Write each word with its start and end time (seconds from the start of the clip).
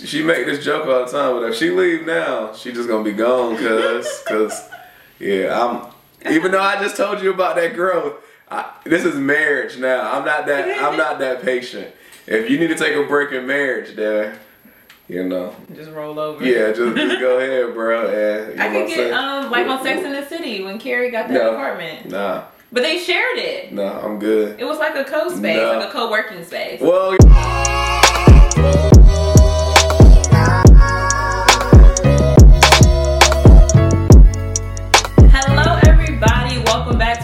she, 0.00 0.06
she 0.06 0.22
make 0.22 0.46
this 0.46 0.64
joke 0.64 0.86
all 0.86 1.04
the 1.04 1.10
time, 1.10 1.34
but 1.40 1.50
if 1.50 1.54
she 1.56 1.70
leave 1.70 2.06
now, 2.06 2.52
she 2.54 2.72
just 2.72 2.88
gonna 2.88 3.04
be 3.04 3.12
gone, 3.12 3.56
cause, 3.56 4.22
cause, 4.26 4.68
yeah, 5.18 5.58
I'm. 5.64 5.92
Even 6.32 6.50
though 6.50 6.60
I 6.60 6.82
just 6.82 6.96
told 6.96 7.22
you 7.22 7.30
about 7.32 7.54
that 7.56 7.74
growth, 7.74 8.14
I, 8.50 8.72
this 8.84 9.04
is 9.04 9.14
marriage 9.14 9.78
now. 9.78 10.12
I'm 10.12 10.24
not 10.24 10.46
that. 10.46 10.82
I'm 10.82 10.96
not 10.96 11.18
that 11.20 11.42
patient. 11.42 11.94
If 12.26 12.50
you 12.50 12.58
need 12.58 12.68
to 12.68 12.74
take 12.74 12.96
a 12.96 13.04
break 13.04 13.30
in 13.32 13.46
marriage, 13.46 13.94
then 13.94 14.36
you 15.08 15.22
know. 15.24 15.54
Just 15.74 15.90
roll 15.92 16.18
over. 16.18 16.44
Yeah, 16.44 16.72
just, 16.72 16.96
just 16.96 17.20
go 17.20 17.38
ahead, 17.38 17.72
bro. 17.74 18.08
And, 18.08 18.56
you 18.58 18.62
I 18.62 18.66
know 18.68 18.72
could 18.72 18.82
I'm 18.82 18.88
get 18.88 18.96
saying? 18.96 19.12
um 19.14 19.50
like 19.52 19.66
on 19.68 19.82
Sex 19.84 20.02
in 20.04 20.12
the 20.12 20.26
City 20.26 20.62
when 20.64 20.78
Carrie 20.80 21.10
got 21.12 21.28
that 21.28 21.34
No. 21.34 21.52
apartment, 21.54 22.10
Nah, 22.10 22.44
but 22.72 22.82
they 22.82 22.98
shared 22.98 23.38
it. 23.38 23.72
nah, 23.72 24.04
I'm 24.04 24.18
good. 24.18 24.58
It 24.60 24.64
was 24.64 24.78
like 24.78 24.96
a 24.96 25.04
co 25.04 25.28
space, 25.28 25.56
No. 25.58 25.78
like 25.78 25.88
a 25.88 25.92
co 25.92 26.10
working 26.10 26.44
space. 26.44 26.80
Well, 26.80 27.16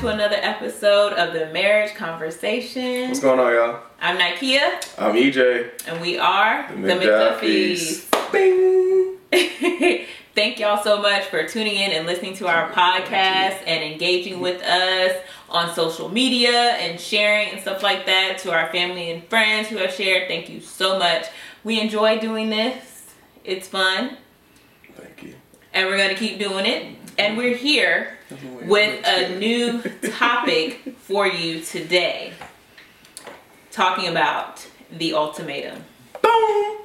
to 0.02 0.08
another 0.08 0.34
episode 0.40 1.12
of 1.12 1.32
the 1.32 1.46
Marriage 1.52 1.94
Conversation. 1.94 3.06
what's 3.06 3.20
going 3.20 3.38
on, 3.38 3.52
y'all? 3.52 3.80
I'm 4.00 4.18
Nakia, 4.18 4.98
I'm 4.98 5.14
EJ. 5.14 5.70
and 5.86 6.00
we 6.00 6.18
are 6.18 6.68
The. 6.74 6.88
McDuffies. 6.94 8.10
Bing. 8.32 9.18
Thank 10.34 10.58
y'all 10.58 10.82
so 10.82 11.00
much 11.00 11.26
for 11.26 11.46
tuning 11.46 11.76
in 11.76 11.92
and 11.92 12.04
listening 12.04 12.34
to 12.38 12.48
our 12.48 12.68
podcast 12.72 13.60
and 13.64 13.84
engaging 13.84 14.40
with 14.40 14.60
us 14.64 15.22
on 15.48 15.72
social 15.72 16.08
media 16.08 16.50
and 16.50 16.98
sharing 16.98 17.50
and 17.50 17.60
stuff 17.60 17.84
like 17.84 18.04
that 18.06 18.38
to 18.38 18.50
our 18.50 18.72
family 18.72 19.12
and 19.12 19.22
friends 19.28 19.68
who 19.68 19.76
have 19.76 19.92
shared. 19.92 20.26
Thank 20.26 20.48
you 20.48 20.60
so 20.60 20.98
much. 20.98 21.26
We 21.62 21.80
enjoy 21.80 22.18
doing 22.18 22.50
this. 22.50 23.04
It's 23.44 23.68
fun 23.68 24.16
Thank 24.96 25.22
you. 25.22 25.34
and 25.72 25.86
we're 25.86 25.96
going 25.96 26.08
to 26.08 26.16
keep 26.16 26.40
doing 26.40 26.66
it. 26.66 26.96
And 27.18 27.36
we're 27.38 27.56
here 27.56 28.18
with 28.64 29.04
a 29.06 29.38
new 29.38 29.80
topic 30.18 30.96
for 30.98 31.26
you 31.26 31.60
today. 31.60 32.32
Talking 33.70 34.08
about 34.08 34.66
the 34.90 35.14
ultimatum. 35.14 35.84
Boom. 36.20 36.76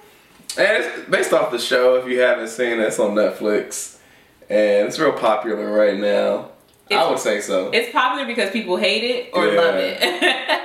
And 0.58 0.84
it's 0.84 1.10
based 1.10 1.34
off 1.34 1.52
the 1.52 1.60
show. 1.60 1.96
If 1.96 2.08
you 2.08 2.20
haven't 2.22 2.48
seen 2.48 2.74
it, 2.74 2.80
it's 2.80 3.00
on 3.00 3.12
Netflix, 3.12 3.98
and 4.50 4.88
it's 4.88 4.98
real 4.98 5.12
popular 5.12 5.72
right 5.72 5.98
now. 5.98 6.50
I 6.90 7.10
would 7.10 7.20
say 7.20 7.42
so. 7.42 7.70
It's 7.72 7.92
popular 7.92 8.26
because 8.26 8.50
people 8.52 8.78
hate 8.78 9.04
it 9.04 9.30
or 9.34 9.46
Yeah. 9.48 9.60
love 9.62 9.76
it. 9.76 9.98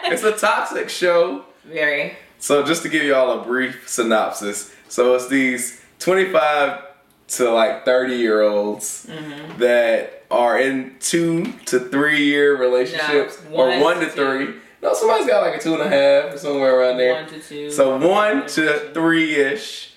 It's 0.13 0.23
a 0.25 0.33
toxic 0.33 0.89
show. 0.91 1.45
Very. 1.65 2.15
So 2.39 2.63
just 2.63 2.83
to 2.83 2.89
give 2.91 3.03
y'all 3.03 3.41
a 3.41 3.45
brief 3.45 3.89
synopsis, 3.89 4.75
so 4.89 5.15
it's 5.15 5.27
these 5.29 5.81
25 6.01 6.81
to 7.29 7.51
like 7.51 7.85
30 7.85 8.15
year 8.17 8.43
olds 8.43 9.07
Mm-hmm. 9.11 9.59
that 9.59 10.22
are 10.33 10.59
in 10.59 10.97
two 10.99 11.53
to 11.67 11.79
three 11.79 12.25
year 12.25 12.57
relationships 12.59 13.41
No, 13.51 13.57
or 13.57 13.69
one 13.69 13.81
one 13.81 13.95
to 14.01 14.07
to 14.07 14.11
two. 14.11 14.17
three. 14.47 14.55
No, 14.83 14.95
somebody's 14.95 15.27
got 15.27 15.47
like 15.47 15.61
a 15.61 15.63
two 15.63 15.75
and 15.75 15.83
a 15.83 15.89
half 15.89 16.35
or 16.35 16.39
somewhere 16.39 16.81
around 16.81 16.97
there. 16.97 17.15
One 17.15 17.29
to 17.29 17.41
two. 17.41 17.71
So 17.71 17.97
one 17.99 18.47
to 18.49 18.91
three 18.93 19.35
ish 19.37 19.93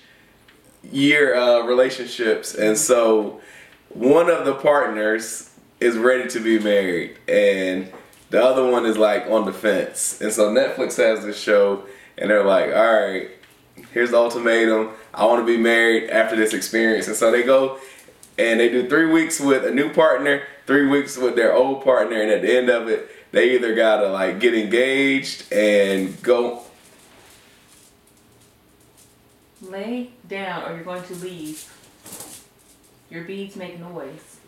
year 0.92 1.34
uh, 1.34 1.62
relationships, 1.62 2.54
and 2.54 2.78
so 2.78 3.40
one 3.88 4.30
of 4.30 4.44
the 4.44 4.54
partners 4.54 5.50
is 5.80 5.96
ready 5.96 6.28
to 6.28 6.40
be 6.40 6.58
married, 6.58 7.16
and 7.28 7.92
the 8.30 8.42
other 8.44 8.68
one 8.70 8.86
is 8.86 8.96
like 8.96 9.26
on 9.26 9.44
the 9.46 9.52
fence. 9.52 10.20
And 10.20 10.32
so 10.32 10.52
Netflix 10.54 10.96
has 10.98 11.24
this 11.24 11.40
show, 11.40 11.82
and 12.18 12.30
they're 12.30 12.44
like, 12.44 12.66
"All 12.74 12.92
right, 13.00 13.30
here's 13.92 14.10
the 14.12 14.16
ultimatum. 14.18 14.90
I 15.12 15.24
want 15.24 15.40
to 15.40 15.46
be 15.46 15.56
married 15.60 16.10
after 16.10 16.36
this 16.36 16.52
experience." 16.54 17.08
And 17.08 17.16
so 17.16 17.32
they 17.32 17.42
go 17.42 17.78
and 18.38 18.60
they 18.60 18.68
do 18.68 18.88
three 18.88 19.06
weeks 19.06 19.40
with 19.40 19.64
a 19.64 19.70
new 19.70 19.92
partner, 19.92 20.42
three 20.66 20.86
weeks 20.86 21.16
with 21.16 21.36
their 21.36 21.54
old 21.54 21.84
partner, 21.84 22.20
and 22.20 22.30
at 22.30 22.42
the 22.42 22.56
end 22.56 22.68
of 22.68 22.88
it, 22.88 23.10
they 23.32 23.54
either 23.54 23.74
gotta 23.74 24.08
like 24.08 24.40
get 24.40 24.54
engaged 24.54 25.52
and 25.52 26.22
go 26.22 26.66
Lay 29.62 30.10
down 30.28 30.70
or 30.70 30.74
you're 30.74 30.84
going 30.84 31.02
to 31.02 31.14
leave. 31.14 31.72
Your 33.10 33.24
beads 33.24 33.56
make 33.56 33.80
noise. 33.80 34.38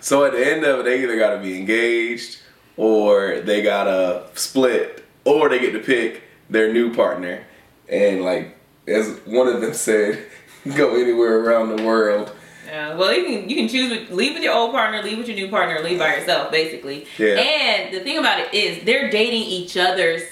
So 0.00 0.24
at 0.24 0.32
the 0.32 0.46
end 0.46 0.64
of 0.64 0.80
it, 0.80 0.82
they 0.84 1.02
either 1.02 1.18
gotta 1.18 1.40
be 1.40 1.58
engaged 1.58 2.40
or 2.76 3.40
they 3.40 3.62
gotta 3.62 4.28
split 4.34 5.04
or 5.24 5.48
they 5.48 5.58
get 5.58 5.72
to 5.72 5.80
pick 5.80 6.24
their 6.50 6.72
new 6.72 6.94
partner. 6.94 7.44
And 7.88 8.22
like 8.22 8.56
as 8.86 9.18
one 9.24 9.48
of 9.48 9.60
them 9.60 9.72
said, 9.74 10.26
go 10.76 10.94
anywhere 11.00 11.38
around 11.40 11.76
the 11.76 11.82
world. 11.84 12.32
Yeah, 12.66 12.96
well, 12.96 13.12
you 13.12 13.24
can 13.24 13.48
you 13.48 13.56
can 13.56 13.68
choose 13.68 13.90
with, 13.90 14.10
leave 14.10 14.34
with 14.34 14.42
your 14.42 14.54
old 14.54 14.72
partner, 14.72 15.02
leave 15.02 15.18
with 15.18 15.28
your 15.28 15.36
new 15.36 15.48
partner, 15.48 15.80
leave 15.80 15.98
by 15.98 16.16
yourself, 16.16 16.50
basically. 16.50 17.06
Yeah. 17.18 17.34
And 17.38 17.94
the 17.94 18.00
thing 18.00 18.18
about 18.18 18.40
it 18.40 18.52
is, 18.54 18.84
they're 18.84 19.10
dating 19.10 19.42
each 19.42 19.76
other's 19.76 20.22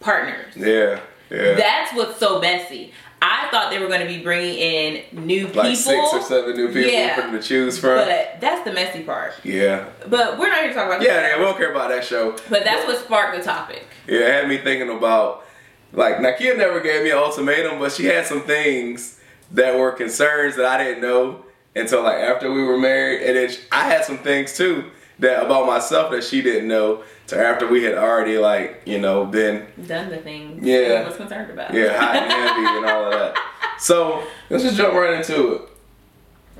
partners. 0.00 0.56
Yeah, 0.56 1.00
yeah. 1.30 1.54
That's 1.54 1.94
what's 1.94 2.18
so 2.18 2.40
messy. 2.40 2.92
I 3.22 3.48
thought 3.50 3.70
they 3.70 3.78
were 3.78 3.86
going 3.88 4.00
to 4.02 4.06
be 4.06 4.22
bringing 4.22 4.54
in 4.58 5.02
new 5.26 5.46
people, 5.46 5.62
like 5.64 5.76
six 5.76 6.12
or 6.12 6.20
seven 6.20 6.54
new 6.54 6.68
people 6.68 6.90
Yeah. 6.90 7.14
for 7.14 7.22
them 7.22 7.32
to 7.32 7.42
choose 7.42 7.78
from. 7.78 7.96
but 7.96 8.36
that's 8.40 8.62
the 8.64 8.72
messy 8.72 9.02
part. 9.04 9.32
yeah. 9.42 9.86
But 10.08 10.38
we're 10.38 10.48
not 10.48 10.58
here 10.58 10.68
to 10.68 10.74
talk 10.74 10.86
about 10.86 11.02
Yeah, 11.02 11.14
that. 11.14 11.30
yeah, 11.30 11.38
we 11.38 11.44
don't 11.44 11.56
care 11.56 11.70
about 11.70 11.88
that 11.90 12.04
show. 12.04 12.32
But 12.50 12.64
that's 12.64 12.86
what 12.86 12.98
sparked 12.98 13.36
the 13.38 13.42
topic. 13.42 13.86
Yeah, 14.06 14.18
it 14.20 14.32
had 14.32 14.48
me 14.48 14.58
thinking 14.58 14.90
about 14.94 15.44
like 15.92 16.16
Nakia 16.16 16.56
never 16.58 16.80
gave 16.80 17.04
me 17.04 17.10
an 17.10 17.16
ultimatum, 17.18 17.78
but 17.78 17.92
she 17.92 18.04
had 18.04 18.26
some 18.26 18.42
things 18.42 19.18
that 19.52 19.78
were 19.78 19.92
concerns 19.92 20.56
that 20.56 20.66
I 20.66 20.82
didn't 20.82 21.02
know 21.02 21.44
until 21.74 22.02
like 22.02 22.16
after 22.18 22.50
we 22.52 22.62
were 22.62 22.78
married, 22.78 23.22
and 23.22 23.36
then 23.36 23.56
I 23.72 23.84
had 23.88 24.04
some 24.04 24.18
things 24.18 24.56
too 24.56 24.90
that 25.18 25.44
about 25.44 25.66
myself 25.66 26.10
that 26.12 26.24
she 26.24 26.42
didn't 26.42 26.68
know 26.68 27.02
to 27.28 27.38
after 27.38 27.66
we 27.66 27.82
had 27.82 27.94
already 27.94 28.38
like 28.38 28.82
you 28.84 28.98
know 28.98 29.24
been 29.24 29.66
Done 29.86 30.10
the 30.10 30.18
things 30.18 30.64
Yeah. 30.64 31.06
Was 31.06 31.16
concerned 31.16 31.50
about. 31.50 31.72
yeah 31.74 31.98
hot 31.98 32.16
and 32.16 32.30
heavy 32.32 32.76
and 32.78 32.86
all 32.86 33.04
of 33.06 33.12
that. 33.12 33.36
So 33.78 34.26
let's 34.48 34.62
just 34.64 34.76
jump 34.78 34.94
right 34.94 35.14
into 35.14 35.52
it. 35.54 35.62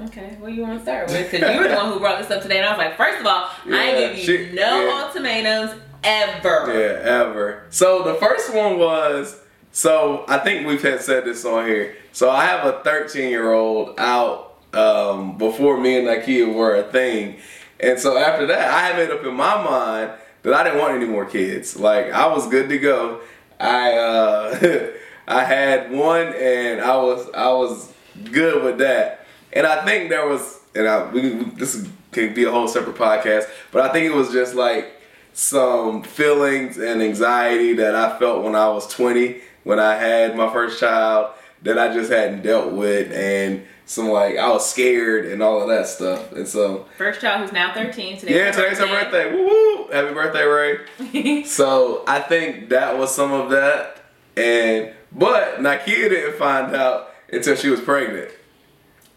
Okay, 0.05 0.37
what 0.39 0.49
do 0.49 0.55
you 0.55 0.61
want 0.61 0.77
to 0.79 0.83
start 0.83 1.09
with? 1.09 1.31
Because 1.31 1.55
you 1.55 1.61
were 1.63 1.69
the 1.69 1.75
one 1.75 1.91
who 1.93 1.99
brought 1.99 2.21
this 2.21 2.31
up 2.31 2.43
today, 2.43 2.59
and 2.59 2.67
I 2.67 2.71
was 2.71 2.77
like, 2.79 2.95
first 2.99 3.21
of 3.21 3.27
all, 3.27 3.49
I 3.65 3.69
Yeah, 3.71 3.83
ain't 3.85 4.17
give 4.17 4.29
you 4.29 4.49
she- 4.49 4.55
no 4.55 4.85
yeah. 4.87 5.03
ultimatums 5.03 5.81
ever. 6.05 6.79
Yeah, 6.79 7.23
ever. 7.23 7.63
So 7.71 8.03
the 8.03 8.13
first 8.17 8.53
one 8.53 8.79
was 8.79 9.41
so 9.77 10.25
I 10.27 10.39
think 10.39 10.67
we've 10.67 10.81
had 10.81 11.03
said 11.03 11.27
this 11.27 11.45
on 11.45 11.67
here. 11.67 11.97
So 12.13 12.31
I 12.31 12.47
have 12.47 12.65
a 12.65 12.83
13 12.83 13.29
year 13.29 13.53
old 13.53 14.01
out 14.01 14.57
um, 14.73 15.37
before 15.37 15.79
me 15.79 15.99
and 15.99 16.09
Nakia 16.09 16.51
were 16.51 16.77
a 16.77 16.91
thing, 16.91 17.37
and 17.79 18.01
so 18.01 18.17
after 18.17 18.47
that 18.47 18.71
I 18.71 18.81
had 18.87 18.97
made 18.97 19.11
up 19.11 19.23
in 19.23 19.35
my 19.35 19.63
mind 19.63 20.13
that 20.45 20.55
I 20.55 20.65
didn't 20.65 20.79
want 20.79 20.95
any 20.95 21.05
more 21.05 21.27
kids. 21.27 21.79
Like 21.79 22.11
I 22.11 22.27
was 22.27 22.49
good 22.49 22.71
to 22.71 22.79
go. 22.79 23.21
I 23.61 23.93
uh, 23.99 24.91
I 25.29 25.45
had 25.45 25.93
one 25.93 26.29
and 26.29 26.81
I 26.81 26.97
was 26.97 27.29
I 27.35 27.53
was 27.53 27.93
good 28.33 28.65
with 28.65 28.79
that. 28.79 29.27
And 29.53 29.67
I 29.67 29.85
think 29.85 30.09
there 30.09 30.27
was 30.27 30.59
and 30.75 30.89
I 30.89 31.11
we, 31.11 31.45
this 31.51 31.87
could 32.13 32.35
be 32.35 32.45
a 32.45 32.51
whole 32.51 32.67
separate 32.67 32.97
podcast, 32.97 33.47
but 33.73 33.83
I 33.83 33.93
think 33.93 34.07
it 34.07 34.15
was 34.15 34.33
just 34.33 34.55
like 34.55 35.03
some 35.35 36.03
feelings 36.03 36.79
and 36.79 37.03
anxiety 37.03 37.75
that 37.75 37.95
I 37.95 38.19
felt 38.19 38.43
when 38.43 38.55
I 38.55 38.71
was 38.71 38.87
20 38.89 39.43
when 39.67 39.81
I 39.81 39.97
had 39.97 40.37
my 40.37 40.49
first 40.53 40.79
child 40.79 41.33
that 41.63 41.77
I 41.77 41.93
just 41.93 42.09
hadn't 42.13 42.43
dealt 42.43 42.73
with 42.73 43.11
and 43.11 43.67
some 43.85 44.11
like 44.11 44.37
I 44.37 44.49
was 44.49 44.69
scared 44.71 45.27
and 45.27 45.43
all 45.43 45.61
of 45.61 45.67
that 45.69 45.89
stuff. 45.89 46.31
And 46.31 46.47
so 46.47 46.87
First 46.97 47.21
child 47.21 47.41
who's 47.41 47.53
now 47.53 47.75
13 47.75 48.17
today. 48.17 48.37
yeah, 48.37 48.53
today's 48.53 48.79
her 48.79 48.87
birthday. 48.87 49.33
Woo 49.35 49.45
woo! 49.49 49.89
Happy 49.91 50.15
birthday, 50.15 50.45
Ray. 50.45 51.43
So 51.47 52.05
I 52.07 52.21
think 52.21 52.69
that 52.69 52.97
was 52.97 53.13
some 53.13 53.33
of 53.33 53.51
that. 53.51 54.03
And 54.37 54.93
but 55.11 55.57
Nakia 55.59 56.11
didn't 56.11 56.37
find 56.39 56.73
out 56.77 57.09
until 57.33 57.57
she 57.57 57.69
was 57.69 57.81
pregnant. 57.81 58.31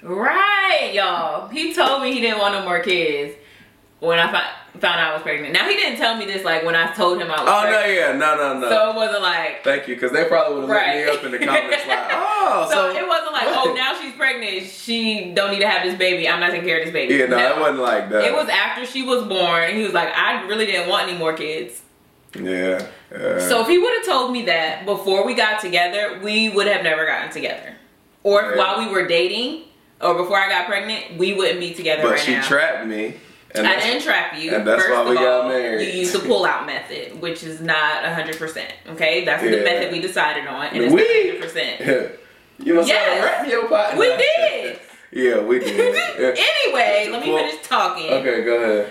right, 0.02 0.92
y'all. 0.96 1.48
He 1.50 1.76
told 1.76 2.02
me 2.02 2.12
he 2.12 2.22
didn't 2.22 2.40
want 2.40 2.56
no 2.56 2.64
more 2.64 2.80
kids 2.80 3.36
when 4.00 4.18
I 4.18 4.32
fi- 4.32 4.52
found 4.80 5.00
out 5.00 5.12
I 5.12 5.14
was 5.14 5.22
pregnant. 5.22 5.54
Now, 5.54 5.68
he 5.68 5.76
didn't 5.76 5.98
tell 5.98 6.18
me 6.18 6.26
this 6.26 6.44
like 6.44 6.64
when 6.64 6.76
I 6.76 6.94
told 6.94 7.22
him 7.22 7.28
I 7.30 7.42
was 7.42 7.50
pregnant. 7.50 7.76
Oh 7.76 7.80
no, 7.80 7.86
yeah, 7.86 8.12
no, 8.14 8.36
no, 8.36 8.60
no. 8.60 8.70
So 8.70 8.92
it 8.92 8.96
wasn't 8.96 9.22
like. 9.22 9.64
Thank 9.64 9.88
you, 9.88 9.96
because 9.96 10.12
they 10.12 10.26
probably 10.26 10.62
would 10.62 10.70
have 10.70 10.78
Right. 10.78 11.06
me 11.06 11.12
up 11.12 11.24
in 11.24 11.32
the 11.32 11.40
comments 11.40 11.88
like, 11.88 12.00
oh, 12.12 12.68
So, 12.72 12.94
so, 12.94 12.98
it 13.00 13.08
wasn't 13.08 13.34
like, 13.34 13.48
oh, 13.48 13.74
now 13.76 14.00
she's 14.02 14.14
pregnant. 14.14 14.68
She 14.68 15.32
don't 15.34 15.52
need 15.52 15.60
to 15.62 15.68
have 15.68 15.84
this 15.84 15.98
baby. 15.98 16.28
I'm 16.28 16.40
not 16.40 16.52
taking 16.52 16.66
care 16.68 16.80
of 16.80 16.86
this 16.86 16.94
baby. 16.94 17.16
Yeah, 17.16 17.26
no, 17.28 17.38
it 17.38 17.60
wasn't 17.60 17.80
like 17.80 18.10
that. 18.10 18.24
It 18.24 18.34
was 18.34 18.48
after 18.50 18.86
she 18.86 19.04
was 19.04 19.24
born. 19.26 19.74
He 19.76 19.84
was 19.84 19.94
like, 19.94 20.10
I 20.16 20.46
really 20.48 20.66
didn't 20.66 20.90
want 20.90 21.10
any 21.10 21.18
more 21.18 21.34
kids. 21.34 21.82
Yeah. 22.36 22.86
yeah. 23.12 23.40
So 23.40 23.62
if 23.62 23.68
he 23.68 23.78
would 23.80 23.94
have 23.98 24.06
told 24.06 24.32
me 24.32 24.46
that 24.46 24.86
before 24.86 25.26
we 25.26 25.34
got 25.34 25.60
together, 25.62 26.20
we 26.24 26.50
would 26.50 26.68
have 26.68 26.84
never 26.84 27.06
gotten 27.06 27.32
together. 27.32 27.76
Or 28.24 28.42
Yeah. 28.42 28.58
while 28.58 28.80
we 28.86 28.92
were 28.92 29.08
dating, 29.08 29.64
or 30.02 30.14
before 30.14 30.38
I 30.38 30.48
got 30.48 30.68
pregnant, 30.68 31.18
we 31.18 31.34
wouldn't 31.34 31.60
be 31.60 31.74
together 31.74 32.04
but 32.04 32.12
right 32.12 32.20
she 32.20 32.34
now. 32.34 32.44
trapped 32.44 32.86
me. 32.88 33.16
And 33.56 33.66
I 33.66 33.80
didn't 33.80 34.04
trap 34.04 34.38
you. 34.38 34.54
and 34.54 34.66
that's 34.68 34.84
First 34.84 34.94
why 34.94 35.04
we 35.06 35.10
of 35.12 35.16
got 35.24 35.42
all, 35.44 35.50
married. 35.50 35.88
You 35.94 36.00
used 36.02 36.14
the 36.14 36.20
pull-out 36.20 36.66
method, 36.68 37.20
which 37.20 37.44
is 37.44 37.60
not 37.62 38.06
hundred 38.06 38.38
percent. 38.38 38.72
Okay, 38.90 39.26
that's 39.26 39.42
the 39.44 39.50
method 39.64 39.92
we 39.92 40.00
decided 40.02 40.46
on, 40.48 40.68
and 40.68 40.84
it's 40.84 40.94
We- 40.94 41.30
hundred 41.32 41.42
percent. 41.42 42.12
You 42.62 42.74
must 42.74 42.90
Yes. 42.90 43.14
have 43.14 43.24
rap 43.24 43.48
your 43.50 43.70
pot. 43.70 43.98
We 43.98 44.08
did. 44.18 44.80
yeah, 45.14 45.40
we 45.40 45.60
did. 45.60 45.78
Yeah. 46.20 46.36
anyway, 46.36 47.08
let 47.10 47.24
me 47.26 47.32
Well, 47.32 47.46
finish 47.46 47.66
talking. 47.66 48.12
Okay, 48.12 48.44
go 48.44 48.56
ahead. 48.62 48.90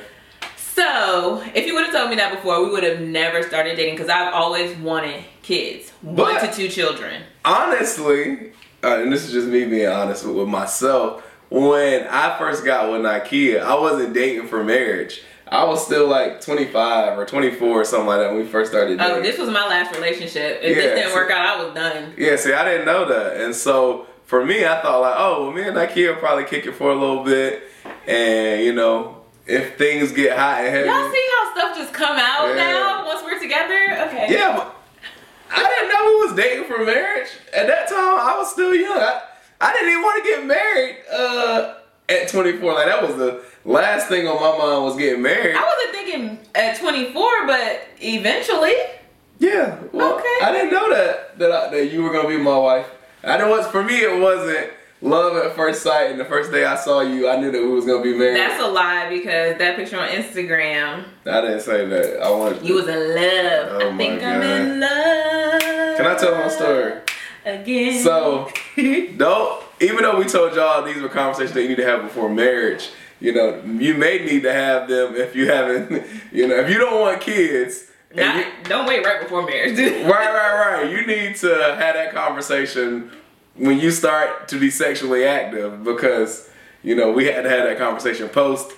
So, 0.57 1.43
if 1.55 1.67
you 1.67 1.75
would 1.75 1.85
have 1.85 1.93
told 1.95 2.09
me 2.09 2.17
that 2.17 2.33
before, 2.35 2.65
we 2.65 2.71
would 2.71 2.83
have 2.85 3.01
never 3.01 3.43
started 3.43 3.77
dating 3.77 3.95
because 3.97 4.09
I've 4.09 4.33
always 4.33 4.75
wanted 4.79 5.23
kids, 5.43 5.91
one 6.01 6.41
to 6.41 6.51
two 6.53 6.69
children. 6.69 7.25
honestly, 7.45 8.53
uh, 8.83 9.01
and 9.03 9.13
this 9.13 9.27
is 9.27 9.33
just 9.33 9.49
me 9.49 9.65
being 9.67 9.87
honest 9.89 10.25
with 10.25 10.49
myself. 10.49 11.23
When 11.51 12.07
I 12.09 12.37
first 12.39 12.65
got 12.65 12.91
with 12.93 13.01
Nakia, 13.03 13.63
I 13.63 13.75
wasn't 13.79 14.13
dating 14.13 14.49
for 14.49 14.63
marriage. 14.63 15.23
I 15.51 15.65
was 15.65 15.85
still 15.85 16.07
like 16.07 16.43
25 16.43 17.19
or 17.19 17.25
24 17.25 17.69
or 17.69 17.85
something 17.85 18.07
like 18.07 18.19
that 18.21 18.33
when 18.33 18.43
we 18.43 18.47
first 18.47 18.71
started 18.71 19.01
oh, 19.01 19.03
dating. 19.03 19.17
Oh, 19.17 19.23
this 19.23 19.39
was 19.39 19.49
my 19.49 19.67
last 19.67 19.95
relationship. 19.95 20.61
If 20.63 20.77
Yeah, 20.77 20.83
this 20.83 21.01
didn't 21.01 21.15
work 21.15 21.31
out, 21.31 21.47
I 21.59 21.65
was 21.65 21.75
done. 21.75 22.13
yeah, 22.19 22.37
see, 22.37 22.53
I 22.53 22.65
didn't 22.65 22.85
know 22.87 23.09
that, 23.09 23.41
and 23.41 23.55
so 23.55 24.07
for 24.27 24.45
me, 24.45 24.67
I 24.67 24.83
thought 24.83 25.01
like, 25.01 25.15
oh, 25.17 25.45
well, 25.45 25.53
me 25.53 25.63
and 25.63 25.75
Nakia 25.75 26.13
will 26.15 26.21
probably 26.21 26.45
kick 26.45 26.67
it 26.67 26.73
for 26.73 26.91
a 26.91 26.95
little 26.95 27.25
bit, 27.25 27.63
and 28.07 28.63
you 28.63 28.75
know, 28.75 29.23
if 29.47 29.79
things 29.79 30.13
get 30.13 30.37
hot 30.37 30.61
and 30.61 30.69
heavy, 30.69 30.87
Y'all 30.89 31.11
see 31.11 31.29
how 31.39 31.55
stuff 31.55 31.79
just 31.79 31.95
come 31.95 32.19
out 32.19 32.49
Yeah. 32.49 32.55
now 32.57 33.07
once 33.07 33.23
we're 33.25 33.41
together? 33.41 33.75
Okay. 34.09 34.27
Yeah, 34.29 34.55
but 34.55 34.77
I 35.51 35.67
didn't 35.67 35.89
know 35.89 36.05
we 36.05 36.27
was 36.27 36.37
dating 36.37 36.65
for 36.65 36.85
marriage. 36.85 37.29
At 37.57 37.67
that 37.69 37.89
time, 37.89 37.97
I 38.21 38.37
was 38.37 38.53
still 38.53 38.75
young. 38.75 38.99
I, 38.99 39.23
I 39.61 39.73
didn't 39.73 39.91
even 39.91 40.03
want 40.03 40.25
to 40.25 40.31
get 40.31 40.47
married 40.47 40.97
uh, 41.13 41.75
at 42.09 42.29
24. 42.29 42.75
Like 42.75 42.87
that 42.87 43.03
was 43.03 43.17
the 43.17 43.43
last 43.65 44.09
thing 44.09 44.27
on 44.29 44.37
my 44.37 44.57
mind 44.59 44.85
was 44.85 44.97
getting 44.97 45.23
married. 45.23 45.57
I 45.57 45.63
wasn't 45.65 45.95
thinking 45.95 46.39
at 46.55 46.79
24, 46.79 47.47
but 47.47 47.81
eventually. 48.01 48.75
Yeah. 49.41 49.79
Well, 49.93 50.15
Okay. 50.19 50.39
I 50.43 50.53
didn't 50.53 50.73
know 50.73 50.91
that 50.95 51.39
that, 51.39 51.53
I, 51.53 51.71
that 51.71 51.93
you 51.93 52.03
were 52.03 52.13
gonna 52.13 52.29
be 52.29 52.37
my 52.39 52.57
wife. 52.59 52.87
I 53.25 53.37
know 53.37 53.51
what's 53.51 53.69
for 53.69 53.83
me. 53.83 53.97
It 53.97 54.21
wasn't 54.21 54.71
love 55.01 55.37
at 55.37 55.55
first 55.55 55.83
sight. 55.83 56.11
And 56.11 56.19
the 56.21 56.25
first 56.25 56.51
day 56.53 56.65
I 56.65 56.77
saw 56.77 57.01
you, 57.01 57.29
I 57.29 57.37
knew 57.41 57.51
that 57.53 57.61
we 57.61 57.69
was 57.69 57.85
gonna 57.85 58.03
be 58.03 58.15
married. 58.17 58.37
That's 58.37 58.63
a 58.63 58.67
lie 58.69 59.09
because 59.11 59.59
that 59.59 59.77
picture 59.77 59.99
on 59.99 60.09
Instagram, 60.09 61.05
I 61.27 61.41
didn't 61.41 61.61
say 61.61 61.85
that. 61.87 62.21
I 62.23 62.31
wanted. 62.31 62.65
you 62.65 62.75
was 62.75 62.87
in 62.89 63.15
love. 63.15 63.83
Oh 63.83 63.91
I 63.93 63.97
think 63.97 64.23
my 64.23 64.29
I'm 64.35 64.43
in 64.43 64.81
love. 64.81 65.61
Can 65.97 66.07
I 66.07 66.15
tell 66.17 66.35
my 66.37 66.49
story? 66.49 66.95
Again. 67.49 68.03
So, 68.03 68.51
don't 69.17 69.65
even 69.81 70.03
though 70.03 70.19
we 70.19 70.25
told 70.25 70.55
y'all 70.55 70.83
these 70.83 71.01
were 71.01 71.09
conversations 71.09 71.55
that 71.55 71.63
you 71.63 71.69
need 71.69 71.77
to 71.77 71.85
have 71.85 72.03
before 72.03 72.29
marriage, 72.29 72.91
you 73.21 73.33
know, 73.33 73.63
you 73.65 73.95
may 73.95 74.19
need 74.25 74.43
to 74.43 74.53
have 74.53 74.89
them 74.89 75.15
if 75.15 75.35
you 75.35 75.51
haven't, 75.51 76.07
you 76.33 76.47
know, 76.49 76.57
if 76.57 76.71
you 76.71 76.79
don't 76.79 77.01
want 77.01 77.21
kids. 77.21 77.85
Not- 78.15 78.37
you- 78.37 78.53
don't 78.65 78.87
wait 78.87 79.05
right 79.05 79.21
before 79.21 79.43
marriage. 79.45 79.79
right, 79.79 80.05
right, 80.05 80.83
right. 80.83 80.91
You 80.91 81.07
need 81.07 81.37
to 81.37 81.49
have 81.49 81.95
that 81.95 82.13
conversation 82.15 83.11
when 83.55 83.79
you 83.79 83.91
start 83.91 84.49
to 84.49 84.59
be 84.59 84.71
sexually 84.71 85.25
active 85.25 85.85
because, 85.85 86.49
you 86.83 86.95
know, 86.95 87.13
we 87.13 87.27
had 87.27 87.43
to 87.43 87.51
have 87.51 87.65
that 87.65 87.79
conversation 87.79 88.29
post 88.29 88.73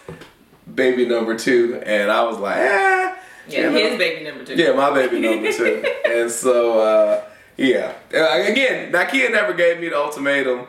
baby 0.74 1.06
number 1.06 1.36
two, 1.36 1.82
and 1.84 2.10
I 2.10 2.22
was 2.24 2.38
like, 2.38 2.56
eh. 2.56 3.14
yeah, 3.48 3.60
you 3.60 3.62
know. 3.70 3.78
his 3.90 3.98
baby 3.98 4.24
number 4.24 4.44
two. 4.44 4.54
Yeah, 4.54 4.72
my 4.72 4.92
baby 4.92 5.20
number 5.20 5.52
two. 5.52 5.84
and 6.04 6.30
so, 6.30 6.78
uh, 6.80 7.24
yeah. 7.60 7.94
Uh, 8.12 8.42
again, 8.50 8.92
Nakia 8.92 9.30
never 9.30 9.52
gave 9.52 9.80
me 9.80 9.88
the 9.88 9.96
ultimatum, 9.96 10.60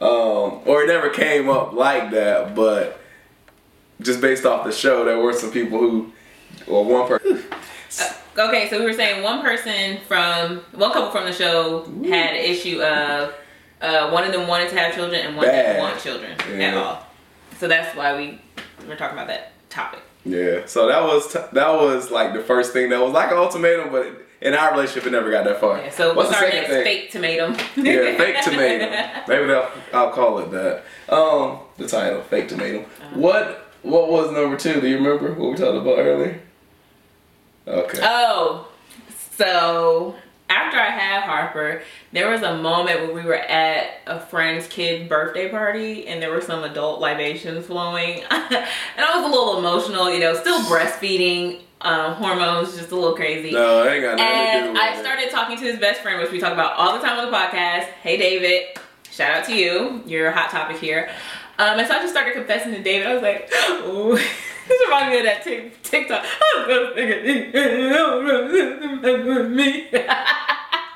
um, 0.00 0.62
or 0.64 0.82
it 0.82 0.86
never 0.86 1.10
came 1.10 1.48
up 1.48 1.72
like 1.72 2.10
that, 2.12 2.54
but 2.54 3.00
just 4.00 4.20
based 4.20 4.44
off 4.44 4.64
the 4.64 4.72
show, 4.72 5.04
there 5.04 5.18
were 5.18 5.32
some 5.32 5.50
people 5.50 5.78
who, 5.78 6.12
or 6.66 6.84
one 6.84 7.08
person. 7.08 7.44
Okay, 8.38 8.68
so 8.68 8.78
we 8.78 8.84
were 8.84 8.92
saying 8.92 9.22
one 9.22 9.40
person 9.40 9.98
from 10.06 10.58
one 10.72 10.92
couple 10.92 11.10
from 11.10 11.24
the 11.24 11.32
show 11.32 11.84
had 12.04 12.34
an 12.34 12.44
issue 12.44 12.82
of 12.82 13.34
uh, 13.80 14.10
one 14.10 14.24
of 14.24 14.32
them 14.32 14.46
wanted 14.46 14.68
to 14.68 14.78
have 14.78 14.94
children 14.94 15.26
and 15.26 15.36
one 15.36 15.46
Bad. 15.46 15.62
didn't 15.66 15.80
want 15.80 16.00
children 16.00 16.60
at 16.60 16.76
all. 16.76 17.06
So 17.58 17.66
that's 17.66 17.96
why 17.96 18.14
we 18.14 18.38
we're 18.86 18.96
talking 18.96 19.16
about 19.16 19.28
that 19.28 19.52
topic. 19.70 20.00
Yeah, 20.26 20.66
so 20.66 20.88
that 20.88 21.02
was 21.02 21.32
t- 21.32 21.38
that 21.52 21.72
was 21.72 22.10
like 22.10 22.32
the 22.34 22.40
first 22.42 22.72
thing 22.72 22.90
that 22.90 23.00
was 23.00 23.12
like 23.12 23.30
an 23.30 23.36
ultimatum, 23.36 23.90
but 23.92 24.06
in 24.40 24.54
our 24.54 24.72
relationship, 24.72 25.06
it 25.06 25.10
never 25.12 25.30
got 25.30 25.44
that 25.44 25.60
far. 25.60 25.78
Yeah, 25.78 25.90
so 25.90 26.14
What's 26.14 26.28
what's 26.28 26.30
the 26.30 26.36
our 26.36 26.50
second 26.50 26.60
next 26.62 26.72
thing? 26.74 26.84
fake 26.84 27.10
tomato? 27.12 27.46
Yeah, 27.76 28.16
fake 28.18 28.36
tomato. 28.42 28.84
Maybe 29.28 29.46
that, 29.46 29.70
I'll 29.94 30.10
call 30.10 30.38
it 30.40 30.50
that. 30.50 30.84
Um, 31.08 31.60
the 31.76 31.86
title, 31.86 32.22
fake 32.22 32.48
tomato. 32.48 32.80
Uh-huh. 32.80 33.18
What 33.18 33.72
what 33.82 34.08
was 34.10 34.32
number 34.32 34.56
two? 34.56 34.80
Do 34.80 34.88
you 34.88 34.96
remember 34.96 35.32
what 35.34 35.50
we 35.52 35.56
talked 35.56 35.76
about 35.76 35.98
earlier? 35.98 36.40
Okay. 37.68 37.98
Oh, 38.02 38.68
so 39.36 40.14
after 40.56 40.78
I 40.78 40.90
had 40.90 41.22
Harper, 41.22 41.82
there 42.12 42.30
was 42.30 42.42
a 42.42 42.56
moment 42.56 43.00
where 43.00 43.12
we 43.12 43.22
were 43.22 43.34
at 43.34 44.00
a 44.06 44.18
friend's 44.18 44.66
kid's 44.66 45.08
birthday 45.08 45.48
party 45.50 46.06
and 46.06 46.22
there 46.22 46.30
were 46.30 46.40
some 46.40 46.64
adult 46.64 47.00
libations 47.00 47.66
flowing. 47.66 48.22
and 48.30 48.66
I 48.98 49.12
was 49.16 49.24
a 49.24 49.28
little 49.28 49.58
emotional, 49.58 50.10
you 50.10 50.20
know, 50.20 50.34
still 50.34 50.60
breastfeeding, 50.62 51.60
um, 51.82 52.14
hormones 52.14 52.76
just 52.76 52.90
a 52.90 52.94
little 52.94 53.14
crazy. 53.14 53.52
no, 53.52 53.84
it 53.84 53.92
ain't 53.92 54.02
got 54.02 54.16
nothing 54.16 54.18
to 54.18 54.62
do 54.62 54.68
And 54.70 54.78
I 54.78 55.00
started 55.00 55.30
talking 55.30 55.56
to 55.58 55.64
his 55.64 55.78
best 55.78 56.00
friend, 56.00 56.20
which 56.20 56.32
we 56.32 56.40
talk 56.40 56.52
about 56.52 56.72
all 56.74 56.98
the 56.98 57.04
time 57.04 57.18
on 57.18 57.30
the 57.30 57.36
podcast. 57.36 57.84
Hey, 58.02 58.16
David. 58.16 58.78
Shout 59.10 59.30
out 59.30 59.44
to 59.46 59.54
you. 59.54 60.02
You're 60.06 60.28
a 60.28 60.32
hot 60.32 60.50
topic 60.50 60.78
here. 60.78 61.10
Um, 61.58 61.78
and 61.78 61.88
so 61.88 61.94
I 61.94 62.00
just 62.00 62.12
started 62.12 62.34
confessing 62.34 62.72
to 62.72 62.82
David. 62.82 63.06
I 63.06 63.14
was 63.14 63.22
like, 63.22 63.48
oh, 63.52 64.14
this 64.68 64.80
reminds 64.84 65.10
me 65.10 65.18
of 65.18 65.24
that 65.24 65.42
Tik- 65.42 65.82
TikTok. 65.82 66.24
Me. 69.50 69.88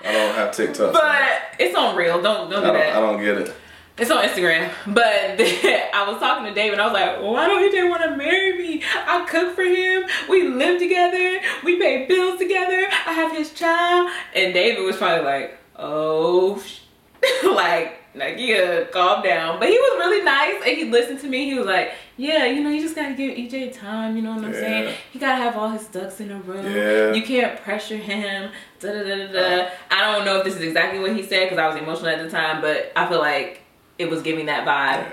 I 0.03 0.13
don't 0.13 0.35
have 0.35 0.53
TikTok. 0.53 0.93
but 0.93 1.29
it's 1.59 1.77
on 1.77 1.97
real. 1.97 2.21
Don't 2.23 2.51
don't 2.51 2.65
I 2.65 2.67
do 2.69 2.73
don't, 2.73 2.75
that. 2.75 2.97
I 2.97 3.01
don't 3.01 3.21
get 3.23 3.37
it. 3.39 3.55
It's 3.99 4.11
on 4.11 4.25
Instagram. 4.25 4.71
But 4.87 5.05
I 5.39 6.05
was 6.09 6.19
talking 6.21 6.47
to 6.47 6.55
David 6.55 6.75
and 6.79 6.83
I 6.83 6.87
was 6.87 6.95
like, 6.95 7.21
why 7.23 7.47
don't 7.47 7.63
he 7.63 7.71
just 7.71 7.89
want 7.91 8.03
to 8.03 8.17
marry 8.17 8.57
me? 8.57 8.83
I 8.95 9.27
cook 9.29 9.55
for 9.55 9.63
him. 9.65 10.05
We 10.29 10.49
live 10.49 10.79
together. 10.79 11.41
We 11.65 11.79
pay 11.79 12.07
bills 12.07 12.39
together. 12.39 12.87
I 13.07 13.13
have 13.13 13.33
his 13.37 13.53
child. 13.53 14.11
And 14.35 14.55
David 14.55 14.85
was 14.85 14.97
probably 14.97 15.25
like, 15.27 15.59
oh, 15.77 16.59
sh-" 16.63 16.81
like, 17.45 18.00
like, 18.15 18.37
yeah, 18.39 18.57
uh, 18.83 18.85
calm 18.87 19.23
down. 19.23 19.59
But 19.61 19.69
he 19.69 19.75
was 19.79 19.99
really 19.99 20.25
nice 20.25 20.57
and 20.67 20.77
he 20.77 20.85
listened 20.91 21.21
to 21.21 21.29
me. 21.29 21.45
He 21.51 21.55
was 21.55 21.67
like, 21.67 21.93
yeah, 22.17 22.45
you 22.47 22.63
know, 22.63 22.71
you 22.71 22.81
just 22.83 22.95
got 22.97 23.09
to 23.09 23.15
give 23.15 23.37
EJ 23.37 23.73
time. 23.79 24.17
You 24.17 24.23
know 24.23 24.35
what 24.35 24.45
I'm 24.45 24.53
Yeah. 24.53 24.61
saying? 24.61 24.95
He 25.13 25.19
got 25.19 25.37
to 25.37 25.43
have 25.43 25.57
all 25.57 25.69
his 25.71 25.87
ducks 25.87 26.21
in 26.21 26.31
a 26.31 26.41
row. 26.41 26.61
Yeah. 26.61 27.13
You 27.13 27.23
can't 27.23 27.61
pressure 27.63 27.97
him. 27.97 28.51
Da, 28.81 28.93
da, 28.93 29.03
da, 29.05 29.27
da, 29.27 29.33
da. 29.33 29.69
I 29.91 30.13
don't 30.13 30.25
know 30.25 30.39
if 30.39 30.45
this 30.45 30.57
is 30.57 30.63
exactly 30.63 30.99
what 31.01 31.15
he 31.15 31.23
said 31.23 31.45
because 31.49 31.59
I 31.59 31.69
was 31.69 31.77
emotional 31.77 32.09
at 32.09 32.23
the 32.23 32.31
time, 32.31 32.61
but 32.61 32.93
I 32.97 33.09
feel 33.09 33.19
like 33.21 33.63
it 33.99 34.09
was 34.11 34.23
giving 34.23 34.47
that 34.47 34.67
vibe. 34.67 35.07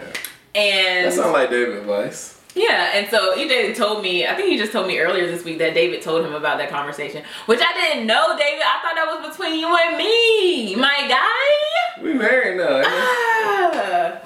Yeah. 0.55 0.61
And 0.61 1.05
That 1.05 1.13
sounds 1.13 1.33
like 1.33 1.49
David 1.49 1.77
advice. 1.77 2.36
Yeah, 2.57 2.91
and 2.95 3.09
so 3.09 3.35
EJ 3.37 3.75
told 3.75 4.01
me, 4.03 4.25
I 4.27 4.33
think 4.35 4.49
he 4.49 4.57
just 4.57 4.71
told 4.71 4.87
me 4.87 4.99
earlier 4.99 5.27
this 5.27 5.43
week 5.43 5.59
that 5.59 5.73
David 5.73 6.01
told 6.01 6.25
him 6.25 6.33
about 6.33 6.57
that 6.57 6.69
conversation, 6.69 7.23
which 7.45 7.59
I 7.61 7.73
didn't 7.73 8.07
know, 8.07 8.35
David. 8.37 8.63
I 8.65 8.81
thought 8.81 8.95
that 8.95 9.19
was 9.21 9.29
between 9.37 9.59
you 9.59 9.67
and 9.75 9.97
me, 9.97 10.75
my 10.75 11.05
guy. 11.07 12.01
We 12.03 12.13
married 12.13 12.57
now. 12.57 12.81
Ah. 12.85 14.21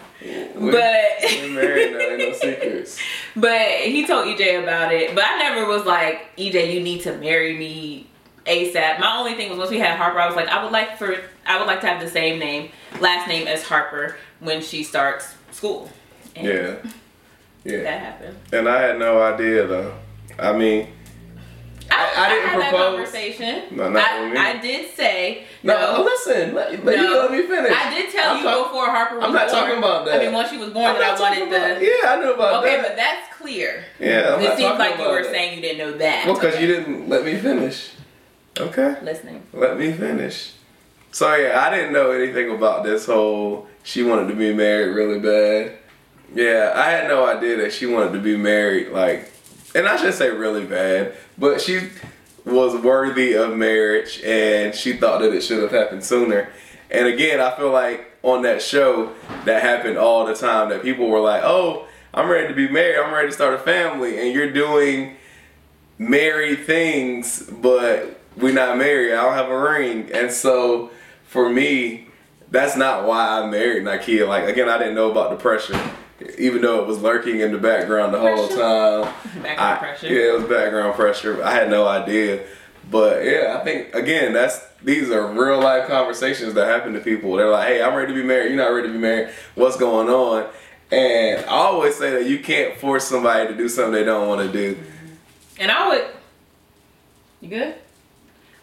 We- 0.56 0.72
But 0.72 1.42
we 1.42 1.50
married 1.50 1.94
now. 1.94 2.00
Ain't 2.00 2.20
no 2.20 2.34
secrets. 2.34 3.00
but 3.36 3.62
he 3.62 4.06
told 4.06 4.28
EJ 4.28 4.62
about 4.64 4.94
it. 4.94 5.16
But 5.16 5.24
I 5.26 5.38
never 5.40 5.68
was 5.68 5.86
like, 5.86 6.36
EJ, 6.38 6.74
you 6.74 6.80
need 6.82 7.02
to 7.02 7.18
marry 7.18 7.58
me 7.58 8.08
ASAP. 8.46 9.00
My 9.00 9.18
only 9.18 9.34
thing 9.36 9.50
was 9.50 9.58
once 9.58 9.72
we 9.72 9.80
had 9.80 9.98
Harper, 9.98 10.20
I 10.20 10.28
was 10.28 10.36
like, 10.36 10.48
I 10.50 10.64
would 10.64 10.72
like 10.72 10.98
for 10.98 11.16
I 11.46 11.58
would 11.58 11.66
like 11.68 11.82
to 11.82 11.88
have 11.88 12.02
the 12.02 12.08
same 12.10 12.40
name, 12.40 12.72
last 13.00 13.28
name 13.28 13.48
as 13.48 13.64
Harper 13.64 14.16
when 14.40 14.62
she 14.62 14.84
starts 14.84 15.34
school. 15.52 15.90
And 16.36 16.48
Yeah. 16.48 16.76
Yeah. 17.64 17.84
That 17.84 18.00
happened. 18.00 18.38
And 18.52 18.68
I 18.68 18.82
had 18.82 18.98
no 19.00 19.22
idea 19.22 19.68
though. 19.68 19.94
I 20.40 20.52
mean, 20.54 20.88
I- 21.92 22.14
I 22.16 22.30
didn't 22.30 22.48
had 22.50 22.60
that 22.62 22.70
propose. 22.70 22.96
conversation. 22.96 23.64
No, 23.72 23.90
not 23.90 24.10
I, 24.12 24.22
with 24.24 24.32
me. 24.34 24.38
I 24.40 24.58
did 24.58 24.96
say 24.96 25.44
no. 25.62 25.98
no. 25.98 26.04
Listen, 26.04 26.54
let, 26.56 26.84
let, 26.86 26.98
you 26.98 27.04
No. 27.04 27.20
let 27.22 27.32
me 27.32 27.42
finish. 27.44 27.72
I 27.76 27.90
did 27.94 28.12
tell 28.12 28.32
I'm 28.32 28.38
you 28.38 28.44
talk- 28.44 28.68
before 28.68 28.86
Harper 28.86 29.16
was 29.18 29.26
I'm 29.26 29.34
not 29.34 29.48
born. 29.50 29.60
talking 29.62 29.78
about 29.78 30.06
that. 30.06 30.22
I 30.22 30.24
mean, 30.26 30.34
once 30.34 30.50
she 30.50 30.58
was 30.58 30.70
born, 30.70 30.92
I'm 30.92 31.00
that 31.00 31.18
I 31.18 31.22
wanted 31.22 31.48
about- 31.50 31.80
the. 31.80 31.86
Yeah, 31.86 32.12
I 32.12 32.20
knew 32.22 32.34
about 32.34 32.64
Okay, 32.64 32.78
that. 32.78 32.80
Okay, 32.80 32.88
but 32.88 32.96
that's 32.96 33.38
clear. 33.38 33.84
yeah, 34.00 34.36
I'm 34.36 34.42
it 34.42 34.58
seems 34.58 34.80
like 34.80 34.98
you 34.98 35.06
were 35.10 35.22
that. 35.24 35.32
saying 35.32 35.56
you 35.56 35.62
didn't 35.62 35.78
know 35.80 35.98
that. 35.98 36.26
Well, 36.26 36.36
because 36.36 36.56
Okay. 36.56 36.66
you 36.66 36.76
didn't 36.76 37.10
let 37.10 37.26
me 37.26 37.36
finish. 37.36 37.90
Okay. 38.60 38.96
listening. 39.04 39.44
Let 39.54 39.78
me 39.78 39.92
finish. 39.92 40.54
So 41.12 41.36
yeah, 41.36 41.60
I 41.68 41.76
didn't 41.76 41.92
know 41.94 42.12
anything 42.12 42.52
about 42.52 42.84
this 42.86 43.06
whole 43.06 43.68
she 43.84 44.02
wanted 44.04 44.30
to 44.30 44.36
be 44.36 44.54
married 44.54 44.94
really 44.96 45.20
bad. 45.20 45.78
Yeah, 46.34 46.74
I 46.76 46.92
had 46.92 47.08
no 47.08 47.26
idea 47.26 47.58
that 47.58 47.74
she 47.74 47.86
wanted 47.86 48.14
to 48.14 48.20
be 48.20 48.38
married 48.38 48.90
like 48.90 49.32
and 49.74 49.88
I 49.88 49.98
should 49.98 50.14
say 50.14 50.30
really 50.30 50.66
bad, 50.66 51.16
but 51.38 51.62
she 51.62 51.90
was 52.46 52.76
worthy 52.82 53.34
of 53.34 53.56
marriage 53.56 54.22
and 54.24 54.74
she 54.76 54.94
thought 54.94 55.22
that 55.22 55.34
it 55.34 55.42
should 55.42 55.62
have 55.62 55.72
happened 55.72 56.04
sooner. 56.04 56.50
And 56.90 57.08
again, 57.08 57.40
I 57.40 57.56
feel 57.56 57.72
like 57.72 58.12
on 58.24 58.42
that 58.44 58.62
show 58.62 59.14
that 59.46 59.62
happened 59.62 59.98
all 59.98 60.26
the 60.26 60.36
time 60.36 60.70
that 60.70 60.82
people 60.82 61.08
were 61.08 61.22
like, 61.22 61.42
"Oh, 61.44 61.86
I'm 62.14 62.30
ready 62.30 62.48
to 62.50 62.54
be 62.54 62.68
married. 62.68 62.98
I'm 62.98 63.14
ready 63.14 63.30
to 63.30 63.34
start 63.34 63.54
a 63.54 63.60
family." 63.60 64.20
And 64.20 64.34
you're 64.34 64.52
doing 64.52 65.16
married 65.98 66.66
things, 66.66 67.44
but 67.44 68.20
we're 68.36 68.54
not 68.54 68.78
married. 68.78 69.14
I 69.14 69.24
don't 69.24 69.34
have 69.34 69.50
a 69.50 69.60
ring. 69.60 70.10
And 70.14 70.32
so 70.32 70.92
for 71.28 71.50
me, 71.50 72.08
that's 72.50 72.76
not 72.76 73.06
why 73.06 73.40
I 73.40 73.50
married 73.50 73.84
Nakia. 73.84 74.28
Like 74.28 74.46
again, 74.46 74.68
I 74.68 74.78
didn't 74.78 74.96
know 74.96 75.10
about 75.10 75.30
the 75.30 75.38
pressure, 75.38 75.80
even 76.40 76.62
though 76.62 76.82
it 76.82 76.88
was 76.88 77.00
lurking 77.02 77.40
in 77.40 77.52
the 77.52 77.58
background 77.58 78.14
the 78.14 78.20
whole 78.20 78.48
time. 78.48 79.14
Background 79.44 79.60
I- 79.60 79.78
pressure. 79.78 80.08
Yeah, 80.08 80.34
it 80.34 80.40
was 80.40 80.44
background 80.50 80.96
pressure. 80.96 81.44
I 81.44 81.52
had 81.54 81.70
no 81.70 81.88
idea. 81.88 82.44
But 82.90 83.24
yeah, 83.24 83.58
I 83.60 83.64
think 83.64 83.94
again, 83.94 84.34
that's 84.34 84.60
these 84.84 85.10
are 85.12 85.28
real 85.28 85.60
life 85.60 85.88
conversations 85.88 86.54
that 86.56 86.68
happen 86.68 86.94
to 86.94 87.00
people. 87.00 87.36
They're 87.36 87.50
like, 87.50 87.68
"Hey, 87.68 87.82
I'm 87.82 87.94
ready 87.96 88.14
to 88.14 88.20
be 88.20 88.26
married. 88.26 88.50
You're 88.50 88.58
not 88.58 88.74
ready 88.74 88.88
to 88.88 88.94
be 88.94 89.00
married. 89.00 89.30
What's 89.56 89.78
going 89.78 90.10
on?" 90.10 90.48
And 90.92 91.46
I 91.46 91.50
always 91.50 91.96
say 91.96 92.12
that 92.12 92.26
you 92.26 92.40
can't 92.40 92.76
force 92.78 93.06
somebody 93.06 93.48
to 93.48 93.56
do 93.56 93.70
something 93.70 93.94
they 93.94 94.04
don't 94.04 94.28
want 94.28 94.42
to 94.42 94.52
do. 94.52 94.78
And 95.58 95.72
I 95.72 95.88
would. 95.88 96.06
You 97.40 97.50
good? 97.50 97.76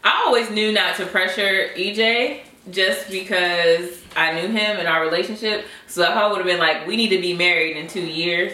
I 0.05 0.25
always 0.27 0.51
knew 0.51 0.73
not 0.73 0.97
to 0.97 1.07
pressure 1.07 1.71
EJ 1.75 2.43
just 2.71 3.11
because 3.11 4.03
I 4.17 4.33
knew 4.33 4.49
him 4.49 4.79
and 4.79 4.89
our 4.89 5.03
relationship. 5.03 5.65
So 5.87 6.03
if 6.03 6.11
I 6.11 6.29
would 6.29 6.39
have 6.39 6.47
been 6.47 6.59
like, 6.59 6.87
we 6.87 6.97
need 6.97 7.11
to 7.11 7.21
be 7.21 7.35
married 7.35 7.77
in 7.77 7.87
two 7.87 8.07
years, 8.07 8.53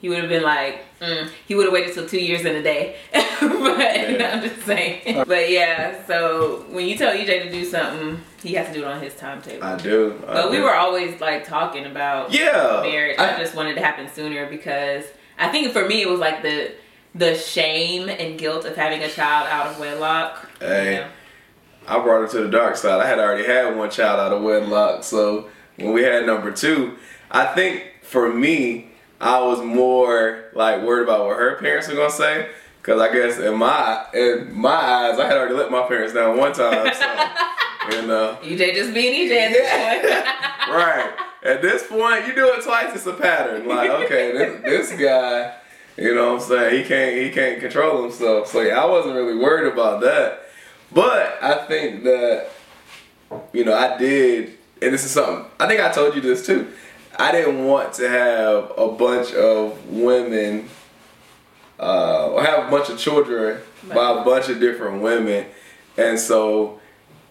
he 0.00 0.08
would 0.08 0.18
have 0.18 0.28
been 0.28 0.42
like, 0.42 0.84
mm. 1.00 1.30
he 1.46 1.54
would 1.54 1.66
have 1.66 1.72
waited 1.72 1.94
till 1.94 2.08
two 2.08 2.18
years 2.18 2.44
and 2.44 2.56
a 2.56 2.62
day. 2.62 2.96
but 3.12 3.20
I'm 3.40 4.42
just 4.42 4.62
saying. 4.62 5.24
But 5.28 5.48
yeah, 5.50 6.04
so 6.06 6.64
when 6.70 6.86
you 6.86 6.96
tell 6.96 7.14
EJ 7.14 7.44
to 7.44 7.50
do 7.50 7.64
something, 7.64 8.20
he 8.42 8.54
has 8.54 8.66
to 8.66 8.74
do 8.74 8.80
it 8.80 8.86
on 8.86 9.00
his 9.00 9.14
timetable. 9.14 9.64
I 9.64 9.76
do. 9.76 10.20
I 10.26 10.34
But 10.34 10.50
we 10.50 10.60
were 10.60 10.74
always 10.74 11.20
like 11.20 11.46
talking 11.46 11.86
about 11.86 12.32
yeah. 12.32 12.80
marriage. 12.82 13.18
I, 13.18 13.38
just 13.38 13.54
wanted 13.54 13.74
to 13.74 13.80
happen 13.80 14.08
sooner 14.08 14.46
because 14.46 15.04
I 15.38 15.48
think 15.48 15.72
for 15.72 15.86
me 15.86 16.02
it 16.02 16.08
was 16.08 16.18
like 16.18 16.42
the 16.42 16.72
the 17.14 17.36
shame 17.36 18.08
and 18.08 18.38
guilt 18.38 18.64
of 18.64 18.74
having 18.74 19.02
a 19.02 19.08
child 19.08 19.46
out 19.48 19.66
of 19.66 19.78
wedlock. 19.78 20.48
Hey. 20.58 20.94
You 20.94 21.00
know? 21.02 21.08
I 21.86 21.98
brought 22.02 22.22
her 22.22 22.28
to 22.28 22.44
the 22.44 22.50
dark 22.50 22.76
side. 22.76 23.00
I 23.00 23.06
had 23.06 23.18
already 23.18 23.44
had 23.44 23.76
one 23.76 23.90
child 23.90 24.20
out 24.20 24.32
of 24.32 24.42
wedlock, 24.42 25.04
so 25.04 25.48
when 25.76 25.92
we 25.92 26.02
had 26.02 26.26
number 26.26 26.50
two, 26.52 26.96
I 27.30 27.46
think 27.46 27.84
for 28.02 28.32
me, 28.32 28.88
I 29.20 29.40
was 29.40 29.62
more 29.62 30.44
like 30.54 30.82
worried 30.82 31.04
about 31.04 31.26
what 31.26 31.36
her 31.36 31.56
parents 31.56 31.88
were 31.88 31.94
gonna 31.94 32.10
say. 32.10 32.50
Cause 32.82 33.00
I 33.00 33.12
guess 33.12 33.38
in 33.38 33.56
my 33.56 34.06
in 34.12 34.52
my 34.52 34.70
eyes, 34.70 35.18
I 35.18 35.26
had 35.26 35.36
already 35.36 35.54
let 35.54 35.70
my 35.70 35.82
parents 35.86 36.12
down 36.12 36.36
one 36.36 36.52
time. 36.52 36.92
So 36.92 37.96
you 38.00 38.06
know, 38.06 38.38
EJ 38.42 38.74
just 38.74 38.92
being 38.92 39.28
EJ 39.28 39.36
at 39.36 39.52
this 39.52 39.70
point. 39.70 40.28
right 40.76 41.12
at 41.42 41.60
this 41.60 41.86
point, 41.86 42.26
you 42.26 42.34
do 42.34 42.52
it 42.52 42.62
twice, 42.62 42.94
it's 42.94 43.06
a 43.06 43.12
pattern. 43.12 43.66
Like 43.66 43.90
okay, 43.90 44.32
this, 44.32 44.62
this 44.62 45.00
guy, 45.00 45.54
you 45.96 46.14
know, 46.14 46.34
what 46.34 46.42
I'm 46.42 46.48
saying 46.48 46.82
he 46.82 46.88
can't 46.88 47.16
he 47.16 47.30
can't 47.30 47.60
control 47.60 48.02
himself. 48.02 48.48
So 48.48 48.60
yeah, 48.60 48.80
I 48.80 48.86
wasn't 48.86 49.14
really 49.14 49.36
worried 49.36 49.72
about 49.72 50.00
that. 50.02 50.41
But 50.94 51.38
I 51.42 51.66
think 51.66 52.04
that, 52.04 52.50
you 53.52 53.64
know, 53.64 53.74
I 53.74 53.96
did, 53.96 54.58
and 54.80 54.92
this 54.92 55.04
is 55.04 55.10
something, 55.10 55.44
I 55.58 55.66
think 55.66 55.80
I 55.80 55.90
told 55.90 56.14
you 56.14 56.20
this 56.20 56.44
too. 56.44 56.70
I 57.18 57.32
didn't 57.32 57.64
want 57.64 57.94
to 57.94 58.08
have 58.08 58.72
a 58.76 58.88
bunch 58.88 59.32
of 59.32 59.86
women, 59.88 60.68
uh, 61.78 62.30
or 62.30 62.42
have 62.42 62.66
a 62.66 62.70
bunch 62.70 62.90
of 62.90 62.98
children 62.98 63.60
by 63.88 64.20
a 64.20 64.24
bunch 64.24 64.48
of 64.48 64.60
different 64.60 65.02
women. 65.02 65.46
And 65.96 66.18
so 66.18 66.80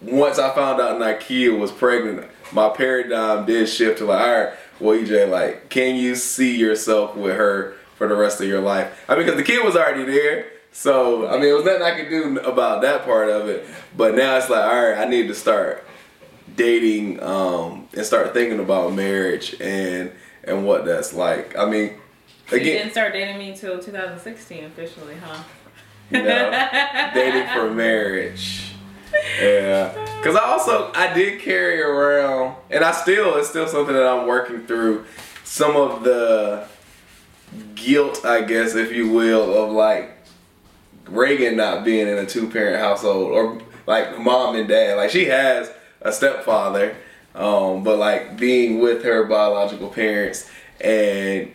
once 0.00 0.38
I 0.38 0.54
found 0.54 0.80
out 0.80 1.00
Nakia 1.00 1.56
was 1.58 1.72
pregnant, 1.72 2.28
my 2.52 2.68
paradigm 2.68 3.46
did 3.46 3.68
shift 3.68 3.98
to 3.98 4.04
like, 4.04 4.20
all 4.20 4.44
right, 4.44 4.52
well, 4.80 4.98
EJ, 4.98 5.30
like, 5.30 5.68
can 5.68 5.96
you 5.96 6.14
see 6.16 6.56
yourself 6.56 7.16
with 7.16 7.36
her 7.36 7.76
for 7.96 8.08
the 8.08 8.16
rest 8.16 8.40
of 8.40 8.48
your 8.48 8.60
life? 8.60 9.04
I 9.08 9.14
mean, 9.14 9.24
because 9.24 9.38
the 9.38 9.44
kid 9.44 9.64
was 9.64 9.76
already 9.76 10.04
there. 10.04 10.46
So, 10.72 11.28
I 11.28 11.34
mean, 11.34 11.50
it 11.50 11.52
was 11.52 11.64
nothing 11.64 11.82
I 11.82 11.94
could 11.94 12.08
do 12.08 12.38
about 12.40 12.80
that 12.82 13.04
part 13.04 13.28
of 13.28 13.48
it. 13.48 13.66
But 13.96 14.14
now 14.14 14.36
it's 14.38 14.48
like, 14.48 14.64
all 14.64 14.88
right, 14.88 14.98
I 14.98 15.04
need 15.04 15.28
to 15.28 15.34
start 15.34 15.86
dating 16.56 17.22
um, 17.22 17.88
and 17.94 18.04
start 18.04 18.32
thinking 18.32 18.58
about 18.58 18.92
marriage 18.94 19.54
and 19.60 20.12
and 20.44 20.66
what 20.66 20.84
that's 20.84 21.12
like. 21.12 21.56
I 21.56 21.66
mean, 21.66 21.98
you 22.50 22.56
again, 22.56 22.78
didn't 22.78 22.92
start 22.92 23.12
dating 23.12 23.38
me 23.38 23.50
until 23.50 23.78
2016 23.78 24.64
officially, 24.64 25.14
huh? 25.16 25.42
you 26.10 26.22
know, 26.22 27.10
dating 27.14 27.48
for 27.54 27.70
marriage. 27.74 28.72
Yeah, 29.38 29.92
because 30.16 30.36
I 30.36 30.44
also 30.44 30.90
I 30.94 31.12
did 31.12 31.40
carry 31.40 31.80
around, 31.82 32.56
and 32.70 32.82
I 32.82 32.92
still 32.92 33.36
it's 33.36 33.50
still 33.50 33.68
something 33.68 33.94
that 33.94 34.06
I'm 34.06 34.26
working 34.26 34.66
through. 34.66 35.04
Some 35.44 35.76
of 35.76 36.02
the 36.02 36.66
guilt, 37.74 38.24
I 38.24 38.40
guess, 38.42 38.74
if 38.74 38.90
you 38.90 39.10
will, 39.10 39.54
of 39.54 39.70
like 39.70 40.21
Reagan 41.06 41.56
not 41.56 41.84
being 41.84 42.08
in 42.08 42.18
a 42.18 42.26
two 42.26 42.48
parent 42.48 42.80
household 42.80 43.32
or 43.32 43.60
like 43.86 44.18
mom 44.18 44.56
and 44.56 44.68
dad. 44.68 44.96
Like 44.96 45.10
she 45.10 45.26
has 45.26 45.72
a 46.00 46.12
stepfather, 46.12 46.96
um, 47.34 47.84
but 47.84 47.98
like 47.98 48.36
being 48.36 48.80
with 48.80 49.04
her 49.04 49.24
biological 49.24 49.88
parents 49.88 50.50
and 50.80 51.52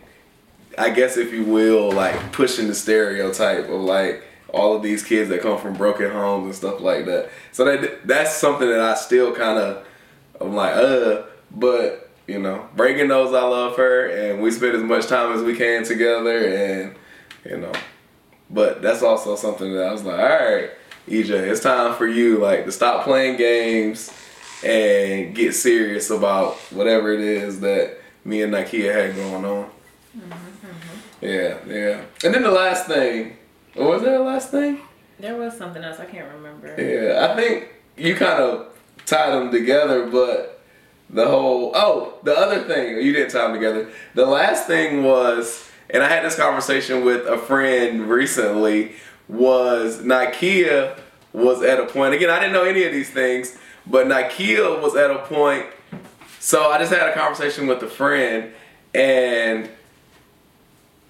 I 0.78 0.90
guess 0.90 1.16
if 1.16 1.32
you 1.32 1.44
will, 1.44 1.90
like 1.90 2.32
pushing 2.32 2.68
the 2.68 2.74
stereotype 2.74 3.68
of 3.68 3.80
like 3.80 4.22
all 4.48 4.76
of 4.76 4.82
these 4.82 5.02
kids 5.02 5.28
that 5.28 5.42
come 5.42 5.58
from 5.58 5.74
broken 5.74 6.10
homes 6.10 6.46
and 6.46 6.54
stuff 6.54 6.80
like 6.80 7.04
that. 7.06 7.30
So 7.52 7.64
that 7.64 8.06
that's 8.06 8.34
something 8.34 8.68
that 8.68 8.80
I 8.80 8.94
still 8.94 9.34
kind 9.34 9.58
of 9.58 9.86
I'm 10.40 10.54
like 10.54 10.74
uh, 10.76 11.22
but 11.50 12.10
you 12.26 12.38
know, 12.38 12.68
Reagan 12.76 13.08
knows 13.08 13.34
I 13.34 13.42
love 13.42 13.76
her 13.76 14.06
and 14.06 14.40
we 14.40 14.50
spend 14.50 14.76
as 14.76 14.82
much 14.82 15.06
time 15.06 15.32
as 15.32 15.42
we 15.42 15.56
can 15.56 15.84
together 15.84 16.46
and 16.46 16.94
you 17.44 17.56
know, 17.56 17.72
but 18.50 18.82
that's 18.82 19.02
also 19.02 19.36
something 19.36 19.72
that 19.74 19.86
I 19.86 19.92
was 19.92 20.04
like, 20.04 20.18
all 20.18 20.26
right, 20.26 20.70
EJ, 21.06 21.30
it's 21.30 21.60
time 21.60 21.94
for 21.94 22.06
you 22.06 22.38
like 22.38 22.64
to 22.64 22.72
stop 22.72 23.04
playing 23.04 23.36
games 23.36 24.12
and 24.64 25.34
get 25.34 25.54
serious 25.54 26.10
about 26.10 26.54
whatever 26.70 27.12
it 27.12 27.20
is 27.20 27.60
that 27.60 27.98
me 28.24 28.42
and 28.42 28.52
Nakia 28.52 28.92
had 28.94 29.16
going 29.16 29.44
on. 29.44 29.70
Mm-hmm, 30.16 30.32
mm-hmm. 30.32 31.24
Yeah, 31.24 31.58
yeah. 31.66 32.00
And 32.24 32.34
then 32.34 32.42
the 32.42 32.50
last 32.50 32.86
thing, 32.86 33.36
was 33.76 34.02
there 34.02 34.16
a 34.16 34.22
last 34.22 34.50
thing? 34.50 34.80
There 35.18 35.36
was 35.36 35.56
something 35.56 35.82
else 35.82 35.98
I 35.98 36.06
can't 36.06 36.32
remember. 36.34 36.68
Yeah, 36.78 37.28
I 37.30 37.36
think 37.36 37.68
you 37.96 38.14
kind 38.14 38.42
of 38.42 38.68
tied 39.06 39.32
them 39.32 39.50
together, 39.50 40.06
but 40.06 40.62
the 41.10 41.26
whole 41.26 41.72
oh, 41.74 42.18
the 42.22 42.36
other 42.36 42.62
thing 42.64 42.96
you 43.04 43.12
didn't 43.12 43.30
tie 43.30 43.42
them 43.42 43.54
together. 43.54 43.90
The 44.14 44.26
last 44.26 44.66
thing 44.66 45.02
was, 45.02 45.67
and 45.90 46.02
I 46.02 46.08
had 46.08 46.24
this 46.24 46.36
conversation 46.36 47.04
with 47.04 47.26
a 47.26 47.38
friend 47.38 48.08
recently. 48.08 48.92
Was 49.28 49.98
Nakia 49.98 50.98
was 51.32 51.62
at 51.62 51.78
a 51.78 51.86
point 51.86 52.14
again? 52.14 52.30
I 52.30 52.40
didn't 52.40 52.54
know 52.54 52.64
any 52.64 52.84
of 52.84 52.92
these 52.92 53.10
things, 53.10 53.56
but 53.86 54.06
Nakia 54.06 54.80
was 54.80 54.96
at 54.96 55.10
a 55.10 55.18
point. 55.18 55.66
So 56.40 56.70
I 56.70 56.78
just 56.78 56.92
had 56.92 57.08
a 57.08 57.12
conversation 57.12 57.66
with 57.66 57.82
a 57.82 57.88
friend, 57.88 58.52
and 58.94 59.68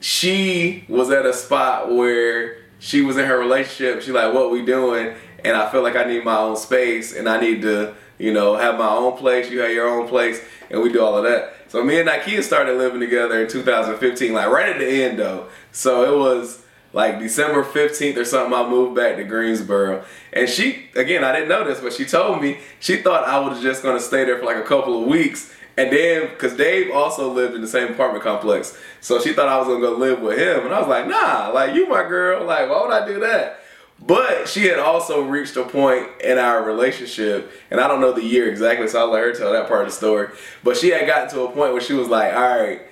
she 0.01 0.85
was 0.89 1.11
at 1.11 1.27
a 1.27 1.33
spot 1.33 1.95
where 1.95 2.59
she 2.79 3.03
was 3.03 3.17
in 3.17 3.27
her 3.27 3.39
relationship. 3.39 4.03
She 4.03 4.13
like, 4.13 4.33
what 4.33 4.51
we 4.51 4.65
doing? 4.65 5.15
And 5.45 5.57
I 5.57 5.71
feel 5.71 5.83
like 5.83 5.97
I 5.97 6.05
need 6.05 6.25
my 6.25 6.39
own 6.39 6.57
space, 6.57 7.15
and 7.15 7.29
I 7.29 7.41
need 7.41 7.63
to, 7.63 7.95
you 8.19 8.33
know, 8.33 8.57
have 8.57 8.79
my 8.79 8.89
own 8.89 9.17
place. 9.17 9.51
You 9.51 9.61
have 9.61 9.71
your 9.71 9.89
own 9.89 10.09
place, 10.09 10.43
and 10.71 10.83
we 10.83 10.91
do 10.91 11.03
all 11.03 11.17
of 11.17 11.25
that. 11.25 11.55
So 11.69 11.85
me 11.85 12.01
and 12.01 12.09
Nakia 12.09 12.43
started 12.43 12.79
living 12.79 13.01
together 13.01 13.43
in 13.43 13.49
2015, 13.49 14.33
like 14.33 14.49
right 14.49 14.71
at 14.71 14.79
the 14.79 15.05
end 15.05 15.19
though. 15.19 15.49
So 15.71 16.15
it 16.15 16.19
was 16.19 16.65
like 16.95 17.19
December 17.19 17.63
15th 17.63 18.17
or 18.17 18.25
something. 18.25 18.55
I 18.55 18.67
moved 18.69 18.97
back 18.97 19.17
to 19.17 19.25
Greensboro, 19.25 20.05
and 20.33 20.49
she 20.49 20.89
again 20.97 21.25
I 21.25 21.33
didn't 21.33 21.49
know 21.49 21.65
this, 21.65 21.81
but 21.81 21.93
she 21.93 22.07
told 22.07 22.41
me 22.41 22.59
she 22.81 22.97
thought 22.97 23.29
I 23.29 23.39
was 23.39 23.61
just 23.61 23.83
gonna 23.83 24.01
stay 24.01 24.25
there 24.25 24.39
for 24.39 24.47
like 24.47 24.57
a 24.57 24.63
couple 24.63 25.01
of 25.01 25.07
weeks. 25.07 25.55
And 25.77 25.93
then, 25.93 26.29
cause 26.39 26.57
Dave 26.57 26.91
also 26.91 27.33
lived 27.33 27.55
in 27.55 27.61
the 27.61 27.69
same 27.69 27.93
apartment 27.93 28.25
complex, 28.25 28.77
so 29.01 29.21
she 29.21 29.33
thought 29.33 29.49
I 29.49 29.59
was 29.59 29.69
gonna 29.69 29.81
go 29.81 29.93
live 29.93 30.21
with 30.21 30.37
him, 30.37 30.65
and 30.65 30.75
I 30.75 30.81
was 30.81 30.89
like, 30.89 31.07
nah, 31.07 31.51
like 31.51 31.75
you 31.75 31.87
my 31.89 32.03
girl, 32.03 32.45
like 32.45 32.69
why 32.69 32.83
would 32.83 32.91
I 32.91 33.07
do 33.07 33.21
that? 33.21 33.58
But 34.01 34.49
she 34.49 34.67
had 34.67 34.79
also 34.79 35.23
reached 35.23 35.57
a 35.57 35.65
point 35.65 36.07
in 36.23 36.39
our 36.39 36.63
relationship, 36.63 37.51
and 37.71 37.81
I 37.81 37.89
don't 37.89 38.01
know 38.01 38.13
the 38.13 38.23
year 38.23 38.49
exactly, 38.49 38.87
so 38.87 39.01
I'll 39.01 39.11
let 39.11 39.23
her 39.25 39.33
tell 39.35 39.53
that 39.53 39.67
part 39.69 39.83
of 39.83 39.89
the 39.89 39.93
story. 39.93 40.29
But 40.63 40.77
she 40.77 40.91
had 40.91 41.07
gotten 41.07 41.29
to 41.31 41.43
a 41.43 41.47
point 41.51 41.73
where 41.73 41.81
she 41.81 41.95
was 41.95 42.09
like, 42.09 42.33
all 42.33 42.41
right, 42.61 42.83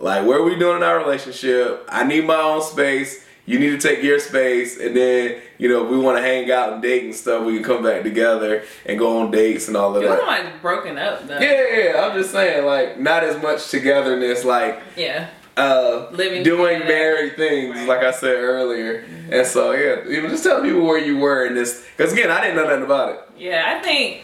like 0.00 0.26
where 0.26 0.42
we 0.42 0.58
doing 0.58 0.78
in 0.78 0.82
our 0.82 0.98
relationship? 0.98 1.84
I 1.88 2.04
need 2.04 2.24
my 2.26 2.36
own 2.36 2.60
space. 2.62 3.24
You 3.46 3.58
need 3.58 3.70
to 3.70 3.78
take 3.78 4.02
your 4.02 4.18
space, 4.18 4.78
and 4.78 4.94
then 4.94 5.40
you 5.56 5.68
know 5.70 5.84
if 5.84 5.90
we 5.90 5.98
want 5.98 6.18
to 6.18 6.22
hang 6.22 6.50
out 6.50 6.72
and 6.74 6.82
date 6.82 7.04
and 7.04 7.14
stuff. 7.14 7.46
We 7.46 7.54
can 7.54 7.62
come 7.64 7.82
back 7.82 8.02
together 8.02 8.62
and 8.84 8.98
go 8.98 9.20
on 9.20 9.30
dates 9.30 9.68
and 9.68 9.76
all 9.76 9.96
of 9.96 10.02
It 10.02 10.06
that. 10.06 10.10
wasn't 10.18 10.26
like 10.28 10.60
broken 10.60 10.98
up 10.98 11.26
though. 11.26 11.38
Yeah, 11.38 11.52
yeah, 11.70 11.92
yeah, 11.94 12.00
I'm 12.04 12.14
just 12.20 12.30
saying, 12.30 12.66
like, 12.66 13.00
not 13.00 13.24
as 13.24 13.40
much 13.42 13.70
togetherness, 13.70 14.44
like, 14.44 14.78
Yeah. 14.96 15.28
Uh, 15.58 16.08
Living 16.12 16.42
doing 16.42 16.80
married 16.80 17.36
things, 17.36 17.74
Right. 17.76 17.88
like 17.88 18.00
I 18.02 18.10
said 18.12 18.36
earlier. 18.36 19.04
And 19.30 19.46
so, 19.46 19.72
yeah, 19.72 20.04
you 20.08 20.22
know, 20.22 20.28
just 20.28 20.44
tell 20.44 20.62
people 20.62 20.82
where 20.82 20.98
you 20.98 21.18
were 21.18 21.46
in 21.46 21.54
this, 21.54 21.84
because 21.96 22.12
again, 22.12 22.30
I 22.30 22.40
didn't 22.40 22.56
know 22.56 22.64
nothing 22.66 22.84
about 22.84 23.10
it. 23.10 23.20
Yeah, 23.36 23.64
I 23.76 23.82
think 23.82 24.22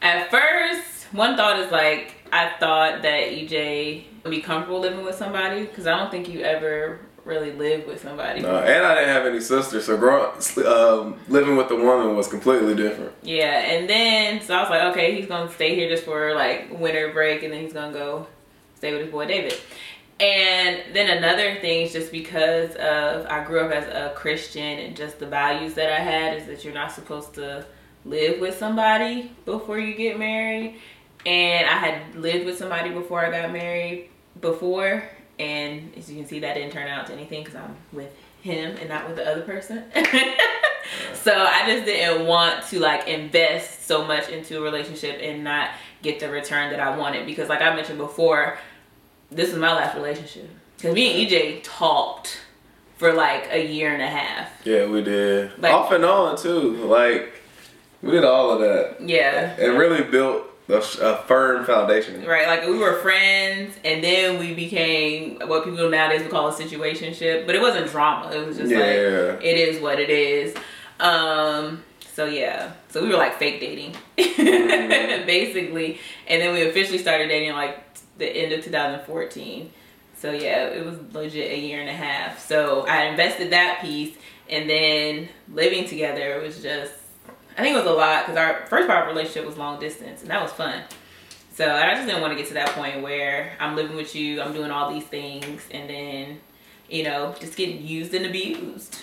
at 0.00 0.30
first 0.30 1.04
one 1.12 1.36
thought 1.36 1.58
is 1.60 1.70
like 1.72 2.14
I 2.32 2.52
thought 2.58 3.02
that 3.02 3.28
EJ 3.28 4.04
would 4.24 4.30
be 4.30 4.40
comfortable 4.40 4.80
living 4.80 5.04
with 5.04 5.14
somebody 5.16 5.64
because 5.66 5.86
I 5.86 5.96
don't 5.98 6.10
think 6.10 6.28
you 6.28 6.40
ever 6.42 7.00
really 7.24 7.52
live 7.52 7.86
with 7.86 8.02
somebody. 8.02 8.40
No, 8.40 8.56
and 8.58 8.84
I 8.86 8.94
didn't 8.96 9.10
have 9.10 9.26
any 9.26 9.40
sisters, 9.40 9.84
so 9.86 9.96
growing, 9.96 10.30
um, 10.66 11.20
living 11.28 11.56
with 11.56 11.70
a 11.70 11.76
woman 11.76 12.16
was 12.16 12.26
completely 12.28 12.74
different. 12.74 13.12
Yeah, 13.22 13.44
and 13.60 13.88
then 13.88 14.40
so 14.40 14.54
I 14.54 14.60
was 14.62 14.70
like, 14.70 14.82
okay, 14.92 15.14
he's 15.16 15.26
gonna 15.26 15.50
stay 15.52 15.74
here 15.74 15.88
just 15.88 16.04
for 16.04 16.34
like 16.34 16.68
winter 16.78 17.12
break, 17.12 17.42
and 17.42 17.52
then 17.52 17.62
he's 17.62 17.72
gonna 17.72 17.92
go 17.92 18.26
stay 18.76 18.92
with 18.92 19.02
his 19.02 19.10
boy 19.10 19.26
David. 19.26 19.54
And 20.22 20.94
then 20.94 21.18
another 21.18 21.56
thing 21.56 21.82
is 21.82 21.92
just 21.92 22.12
because 22.12 22.76
of 22.76 23.26
I 23.26 23.42
grew 23.42 23.66
up 23.66 23.72
as 23.72 23.88
a 23.88 24.14
Christian 24.14 24.78
and 24.78 24.96
just 24.96 25.18
the 25.18 25.26
values 25.26 25.74
that 25.74 25.90
I 25.92 25.98
had 25.98 26.36
is 26.36 26.46
that 26.46 26.64
you're 26.64 26.72
not 26.72 26.92
supposed 26.92 27.34
to 27.34 27.66
live 28.04 28.40
with 28.40 28.56
somebody 28.56 29.32
before 29.44 29.80
you 29.80 29.94
get 29.96 30.20
married. 30.20 30.78
And 31.26 31.68
I 31.68 31.72
had 31.72 32.14
lived 32.14 32.46
with 32.46 32.56
somebody 32.56 32.90
before 32.90 33.26
I 33.26 33.32
got 33.32 33.52
married 33.52 34.10
before, 34.40 35.08
and 35.40 35.92
as 35.96 36.08
you 36.08 36.16
can 36.16 36.26
see, 36.26 36.38
that 36.40 36.54
didn't 36.54 36.72
turn 36.72 36.88
out 36.88 37.06
to 37.08 37.12
anything 37.12 37.42
because 37.42 37.56
I'm 37.56 37.74
with 37.92 38.14
him 38.42 38.76
and 38.76 38.88
not 38.88 39.08
with 39.08 39.16
the 39.16 39.28
other 39.28 39.42
person. 39.42 39.84
so 41.14 41.32
I 41.32 41.64
just 41.66 41.84
didn't 41.84 42.26
want 42.26 42.64
to 42.68 42.78
like 42.78 43.08
invest 43.08 43.86
so 43.86 44.04
much 44.04 44.28
into 44.28 44.58
a 44.58 44.60
relationship 44.60 45.18
and 45.20 45.42
not 45.42 45.70
get 46.02 46.20
the 46.20 46.28
return 46.28 46.70
that 46.70 46.80
I 46.80 46.96
wanted 46.96 47.26
because, 47.26 47.48
like 47.48 47.62
I 47.62 47.74
mentioned 47.74 47.98
before, 47.98 48.58
this 49.34 49.50
is 49.50 49.56
my 49.58 49.72
last 49.74 49.94
relationship 49.96 50.48
because 50.76 50.94
me 50.94 51.22
and 51.22 51.30
EJ 51.30 51.60
talked 51.62 52.40
for 52.96 53.12
like 53.12 53.48
a 53.50 53.64
year 53.66 53.92
and 53.92 54.02
a 54.02 54.06
half. 54.06 54.48
Yeah, 54.64 54.86
we 54.86 55.02
did. 55.02 55.52
Like- 55.60 55.72
Off 55.72 55.92
and 55.92 56.04
on 56.04 56.36
too. 56.36 56.76
Like 56.86 57.32
we 58.02 58.10
did 58.12 58.24
all 58.24 58.50
of 58.52 58.60
that. 58.60 58.96
Yeah. 59.00 59.56
and 59.58 59.78
really 59.78 60.02
built 60.02 60.44
a, 60.68 60.76
a 60.76 61.16
firm 61.26 61.64
foundation. 61.64 62.24
Right, 62.24 62.46
like 62.46 62.66
we 62.66 62.78
were 62.78 63.00
friends, 63.00 63.74
and 63.84 64.02
then 64.02 64.38
we 64.38 64.54
became 64.54 65.38
what 65.46 65.64
people 65.64 65.88
nowadays 65.90 66.22
would 66.22 66.30
call 66.30 66.48
a 66.48 66.52
situationship. 66.52 67.46
But 67.46 67.54
it 67.54 67.60
wasn't 67.60 67.88
drama. 67.90 68.30
It 68.32 68.46
was 68.46 68.56
just 68.58 68.70
Yeah. 68.70 68.78
like 68.78 69.44
it 69.44 69.56
is 69.58 69.80
what 69.82 69.98
it 70.00 70.10
is. 70.10 70.54
Um. 71.00 71.82
So 72.14 72.26
yeah. 72.26 72.72
So 72.90 73.02
we 73.02 73.08
were 73.08 73.16
like 73.16 73.38
fake 73.38 73.60
dating, 73.60 73.96
Mm-hmm. 74.18 75.26
basically, 75.26 75.98
and 76.26 76.42
then 76.42 76.52
we 76.52 76.68
officially 76.68 76.98
started 76.98 77.28
dating 77.28 77.52
like 77.52 77.82
the 78.18 78.26
end 78.26 78.52
of 78.52 78.64
2014. 78.64 79.70
So 80.18 80.30
yeah, 80.32 80.66
it 80.66 80.84
was 80.84 80.98
legit 81.12 81.50
a 81.50 81.58
year 81.58 81.80
and 81.80 81.88
a 81.88 81.94
half. 81.94 82.46
So 82.46 82.86
I 82.86 83.06
invested 83.06 83.52
that 83.52 83.80
piece, 83.80 84.16
and 84.48 84.68
then 84.68 85.28
living 85.52 85.86
together 85.88 86.40
was 86.40 86.62
just. 86.62 86.92
I 87.56 87.62
think 87.62 87.76
it 87.76 87.84
was 87.84 87.86
a 87.86 87.92
lot 87.92 88.24
because 88.26 88.38
our 88.38 88.66
first 88.66 88.88
part 88.88 89.02
of 89.02 89.08
our 89.08 89.08
relationship 89.08 89.44
was 89.46 89.58
long 89.58 89.78
distance, 89.78 90.22
and 90.22 90.30
that 90.30 90.40
was 90.40 90.52
fun. 90.52 90.82
So 91.54 91.70
I 91.70 91.94
just 91.94 92.06
didn't 92.06 92.22
want 92.22 92.32
to 92.32 92.38
get 92.38 92.48
to 92.48 92.54
that 92.54 92.70
point 92.70 93.02
where 93.02 93.52
I'm 93.60 93.76
living 93.76 93.94
with 93.94 94.14
you, 94.14 94.40
I'm 94.40 94.54
doing 94.54 94.70
all 94.70 94.90
these 94.90 95.04
things, 95.04 95.62
and 95.70 95.88
then, 95.90 96.40
you 96.88 97.02
know, 97.02 97.34
just 97.38 97.56
getting 97.56 97.86
used 97.86 98.14
and 98.14 98.24
abused. 98.24 99.02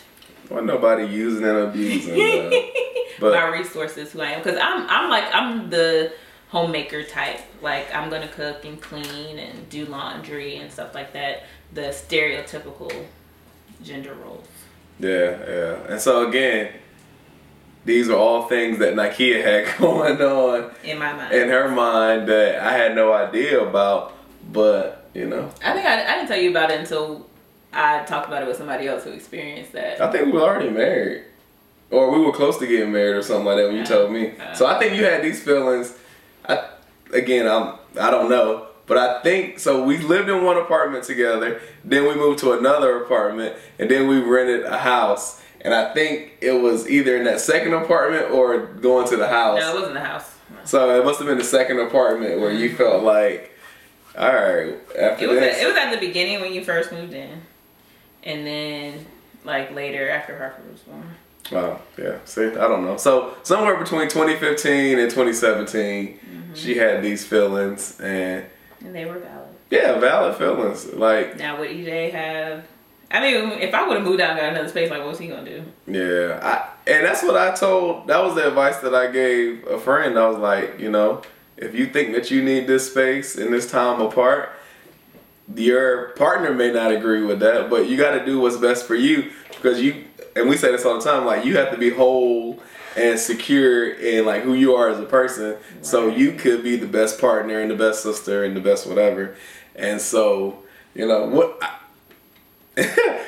Wasn't 0.50 0.68
nobody 0.68 1.06
using 1.06 1.46
and 1.46 1.58
abusing. 1.58 2.64
But- 3.20 3.34
My 3.34 3.48
resources, 3.50 4.14
who 4.14 4.22
I 4.22 4.32
am, 4.32 4.40
because 4.42 4.58
I'm, 4.62 4.88
I'm 4.90 5.10
like, 5.10 5.26
I'm 5.34 5.70
the 5.70 6.14
homemaker 6.50 7.04
type. 7.04 7.42
Like 7.62 7.94
I'm 7.94 8.10
gonna 8.10 8.30
cook 8.30 8.64
and 8.64 8.82
clean 8.82 9.38
and 9.38 9.68
do 9.70 9.86
laundry 9.86 10.56
and 10.56 10.72
stuff 10.72 10.96
like 10.96 11.12
that. 11.14 11.44
The 11.74 11.82
stereotypical 11.92 12.92
gender 13.84 14.14
roles. 14.14 14.48
Yeah, 15.00 15.38
yeah. 15.48 15.92
And 15.92 16.00
so 16.02 16.28
again, 16.30 16.72
these 17.86 18.10
are 18.10 18.16
all 18.18 18.48
things 18.48 18.80
that 18.80 18.94
Nakia 18.96 19.44
had 19.44 19.78
going 19.80 20.22
on 20.22 20.72
In 20.84 20.98
my 20.98 21.12
mind, 21.14 21.34
in 21.34 21.50
her 21.50 21.68
mind 21.70 22.28
that 22.30 22.60
I 22.62 22.72
had 22.74 22.96
no 22.96 23.12
idea 23.14 23.62
about. 23.62 24.14
But 24.52 25.10
you 25.14 25.26
know, 25.28 25.52
I 25.64 25.74
think 25.74 25.86
I, 25.86 26.04
I 26.06 26.16
didn't 26.16 26.28
tell 26.30 26.38
you 26.40 26.52
about 26.52 26.72
it 26.72 26.80
until 26.80 27.29
I 27.74 28.04
talked 28.06 28.28
about 28.28 28.42
it 28.44 28.48
with 28.48 28.58
somebody 28.58 28.88
else 28.88 29.04
who 29.04 29.12
experienced 29.12 29.74
that. 29.74 30.02
I 30.02 30.12
think 30.12 30.26
we 30.28 30.32
were 30.34 30.42
already 30.42 30.70
married, 30.70 31.24
or 31.92 32.12
we 32.12 32.26
were 32.26 32.32
close 32.32 32.58
to 32.60 32.68
getting 32.68 32.92
married, 32.92 33.16
or 33.16 33.22
something 33.22 33.46
like 33.46 33.58
that 33.58 33.68
when 33.68 33.76
you 33.76 33.82
Uh, 33.84 33.86
told 33.86 34.12
me. 34.12 34.34
uh. 34.40 34.54
So 34.54 34.66
I 34.66 34.80
think 34.80 34.96
you 34.96 35.04
had 35.06 35.22
these 35.24 35.42
feelings. 35.44 35.96
I, 36.48 36.64
again, 37.14 37.48
I'm 37.48 37.76
I 38.00 38.10
don't 38.12 38.30
know, 38.30 38.68
but 38.88 38.98
I 38.98 39.22
think 39.22 39.60
so. 39.60 39.84
We 39.84 39.98
lived 39.98 40.30
in 40.30 40.44
one 40.44 40.58
apartment 40.58 41.04
together, 41.04 41.62
then 41.86 42.08
we 42.08 42.16
moved 42.16 42.40
to 42.40 42.54
another 42.54 43.04
apartment, 43.04 43.56
and 43.78 43.90
then 43.90 44.08
we 44.08 44.20
rented 44.20 44.64
a 44.66 44.78
house. 44.78 45.42
And 45.62 45.74
I 45.74 45.94
think 45.94 46.38
it 46.40 46.54
was 46.54 46.90
either 46.90 47.18
in 47.18 47.26
that 47.26 47.42
second 47.42 47.74
apartment 47.74 48.32
or 48.32 48.60
going 48.60 49.08
to 49.10 49.18
the 49.18 49.28
house. 49.28 49.60
No, 49.60 49.72
it 49.72 49.76
wasn't 49.76 49.94
the 49.96 50.00
house. 50.00 50.36
So 50.64 50.98
it 51.00 51.04
must 51.04 51.20
have 51.20 51.28
been 51.28 51.38
the 51.38 51.44
second 51.44 51.80
apartment 51.80 52.40
where 52.40 52.52
you 52.52 52.74
felt 52.76 53.04
like, 53.04 53.52
all 54.18 54.34
right, 54.34 54.76
after 54.98 55.26
It 55.26 55.30
was 55.30 55.40
this, 55.40 55.58
at, 55.58 55.64
it 55.64 55.68
was 55.68 55.76
at 55.76 55.92
the 55.92 55.98
beginning 56.00 56.40
when 56.40 56.54
you 56.54 56.64
first 56.64 56.92
moved 56.94 57.14
in, 57.14 57.42
and 58.24 58.46
then 58.46 59.06
like 59.44 59.74
later 59.74 60.10
after 60.10 60.38
Harper 60.38 60.62
was 60.72 60.82
born. 60.82 61.04
Oh, 61.52 61.82
yeah. 61.98 62.18
See, 62.26 62.46
I 62.46 62.68
don't 62.68 62.86
know. 62.86 62.98
So 62.98 63.36
somewhere 63.44 63.76
between 63.78 64.08
2015 64.08 65.00
and 65.00 65.10
2017, 65.10 66.20
mm-hmm. 66.20 66.54
she 66.54 66.78
had 66.78 67.02
these 67.02 67.26
feelings, 67.26 68.00
and 68.00 68.46
And 68.82 68.94
they 68.94 69.06
were 69.06 69.18
valid. 69.20 69.48
yeah, 69.72 69.98
valid 70.00 70.36
feelings. 70.36 70.94
Like, 70.94 71.38
Now 71.38 71.60
would 71.60 71.70
EJ 71.70 72.12
have? 72.12 72.66
I 73.12 73.22
mean, 73.22 73.52
if 73.54 73.74
I 73.74 73.88
would 73.88 73.98
have 73.98 74.06
moved 74.06 74.22
out 74.22 74.32
and 74.32 74.40
got 74.40 74.50
another 74.50 74.70
space, 74.70 74.92
like 74.92 75.00
what 75.00 75.08
was 75.10 75.18
he 75.20 75.28
gonna 75.28 75.44
do? 75.44 75.64
yeah, 75.88 76.40
I 76.44 76.70
and 76.92 77.04
that's 77.06 77.24
what 77.24 77.36
I 77.36 77.56
told. 77.56 78.06
That 78.08 78.24
was 78.24 78.36
the 78.36 78.48
advice 78.48 78.78
that 78.78 78.94
I 78.94 79.10
gave 79.10 79.66
a 79.66 79.80
friend. 79.80 80.20
I 80.20 80.28
was 80.28 80.38
like, 80.38 80.80
you 80.80 80.92
know, 80.92 81.24
if 81.58 81.74
you 81.74 81.88
think 81.88 82.14
that 82.14 82.30
you 82.30 82.44
need 82.44 82.68
this 82.68 82.92
space 82.92 83.36
and 83.36 83.52
this 83.52 83.70
time 83.72 84.02
apart. 84.02 84.52
Your 85.56 86.10
partner 86.10 86.54
may 86.54 86.72
not 86.72 86.92
agree 86.92 87.24
with 87.24 87.40
that, 87.40 87.70
but 87.70 87.90
you 87.90 87.98
got 87.98 88.12
to 88.12 88.26
do 88.26 88.40
what's 88.40 88.58
best 88.58 88.86
for 88.86 88.96
you 88.96 89.32
because 89.50 89.82
you 89.82 90.06
and 90.36 90.48
we 90.48 90.58
say 90.58 90.72
this 90.72 90.86
all 90.86 91.00
the 91.00 91.04
time. 91.04 91.26
Like 91.26 91.46
you 91.46 91.58
have 91.58 91.72
to 91.72 91.78
be 91.78 91.90
whole 91.90 92.62
and 92.96 93.20
secure 93.20 93.92
in 93.92 94.26
like 94.26 94.44
who 94.44 94.54
you 94.54 94.76
are 94.76 94.90
as 94.90 95.00
a 95.00 95.06
person, 95.06 95.58
so 95.82 96.08
you 96.08 96.34
could 96.34 96.64
be 96.64 96.76
the 96.76 96.88
best 96.88 97.20
partner 97.20 97.60
and 97.60 97.72
the 97.72 97.76
best 97.76 98.04
sister 98.04 98.44
and 98.44 98.56
the 98.56 98.62
best 98.62 98.88
whatever. 98.88 99.36
And 99.76 100.00
so 100.00 100.64
you 100.94 101.08
know 101.08 101.26
what. 101.28 101.58
I, 101.62 101.76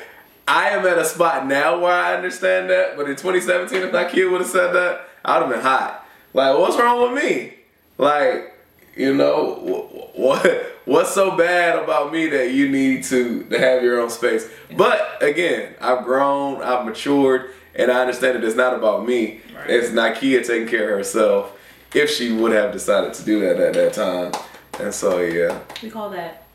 I 0.48 0.72
am 0.72 0.86
at 0.86 0.98
a 0.98 1.06
spot 1.06 1.48
now 1.48 1.80
where 1.80 1.94
I 1.94 2.14
understand 2.14 2.70
that, 2.72 2.98
but 2.98 3.10
in 3.10 3.16
2017, 3.16 3.84
if 3.84 3.92
that 3.94 4.12
kid 4.12 4.30
would 4.30 4.42
have 4.42 4.50
said 4.50 4.74
that, 4.74 5.08
I 5.24 5.40
would 5.40 5.46
have 5.46 5.56
been 5.56 5.64
hot. 5.64 6.06
Like, 6.34 6.58
what's 6.58 6.78
wrong 6.78 7.14
with 7.14 7.24
me? 7.24 7.54
Like, 7.98 8.54
you 8.96 9.14
know, 9.14 9.56
wh- 9.56 10.20
what 10.20 10.71
what's 10.86 11.12
so 11.14 11.36
bad 11.38 11.78
about 11.82 12.12
me 12.12 12.28
that 12.28 12.52
you 12.54 12.70
need 12.70 13.04
to 13.06 13.44
to 13.46 13.60
have 13.60 13.84
your 13.84 14.00
own 14.02 14.10
space? 14.10 14.50
But 14.76 15.22
again, 15.22 15.74
I've 15.82 16.04
grown, 16.04 16.62
I've 16.62 16.86
matured, 16.86 17.52
and 17.76 17.92
I 17.92 18.02
understand 18.02 18.36
that 18.38 18.44
it's 18.44 18.56
not 18.56 18.74
about 18.74 19.06
me. 19.08 19.42
Right. 19.56 19.70
It's 19.70 19.90
Nakia 19.90 20.46
taking 20.46 20.68
care 20.68 20.92
of 20.92 20.98
herself 20.98 21.58
if 21.94 22.10
she 22.10 22.32
would 22.32 22.52
have 22.52 22.72
decided 22.72 23.14
to 23.16 23.24
do 23.26 23.40
that 23.42 23.60
at 23.60 23.74
that 23.74 23.94
time. 23.94 24.32
And 24.80 24.94
so, 24.94 25.20
yeah, 25.20 25.60
We 25.84 25.90
call 25.90 26.10
that 26.12 26.48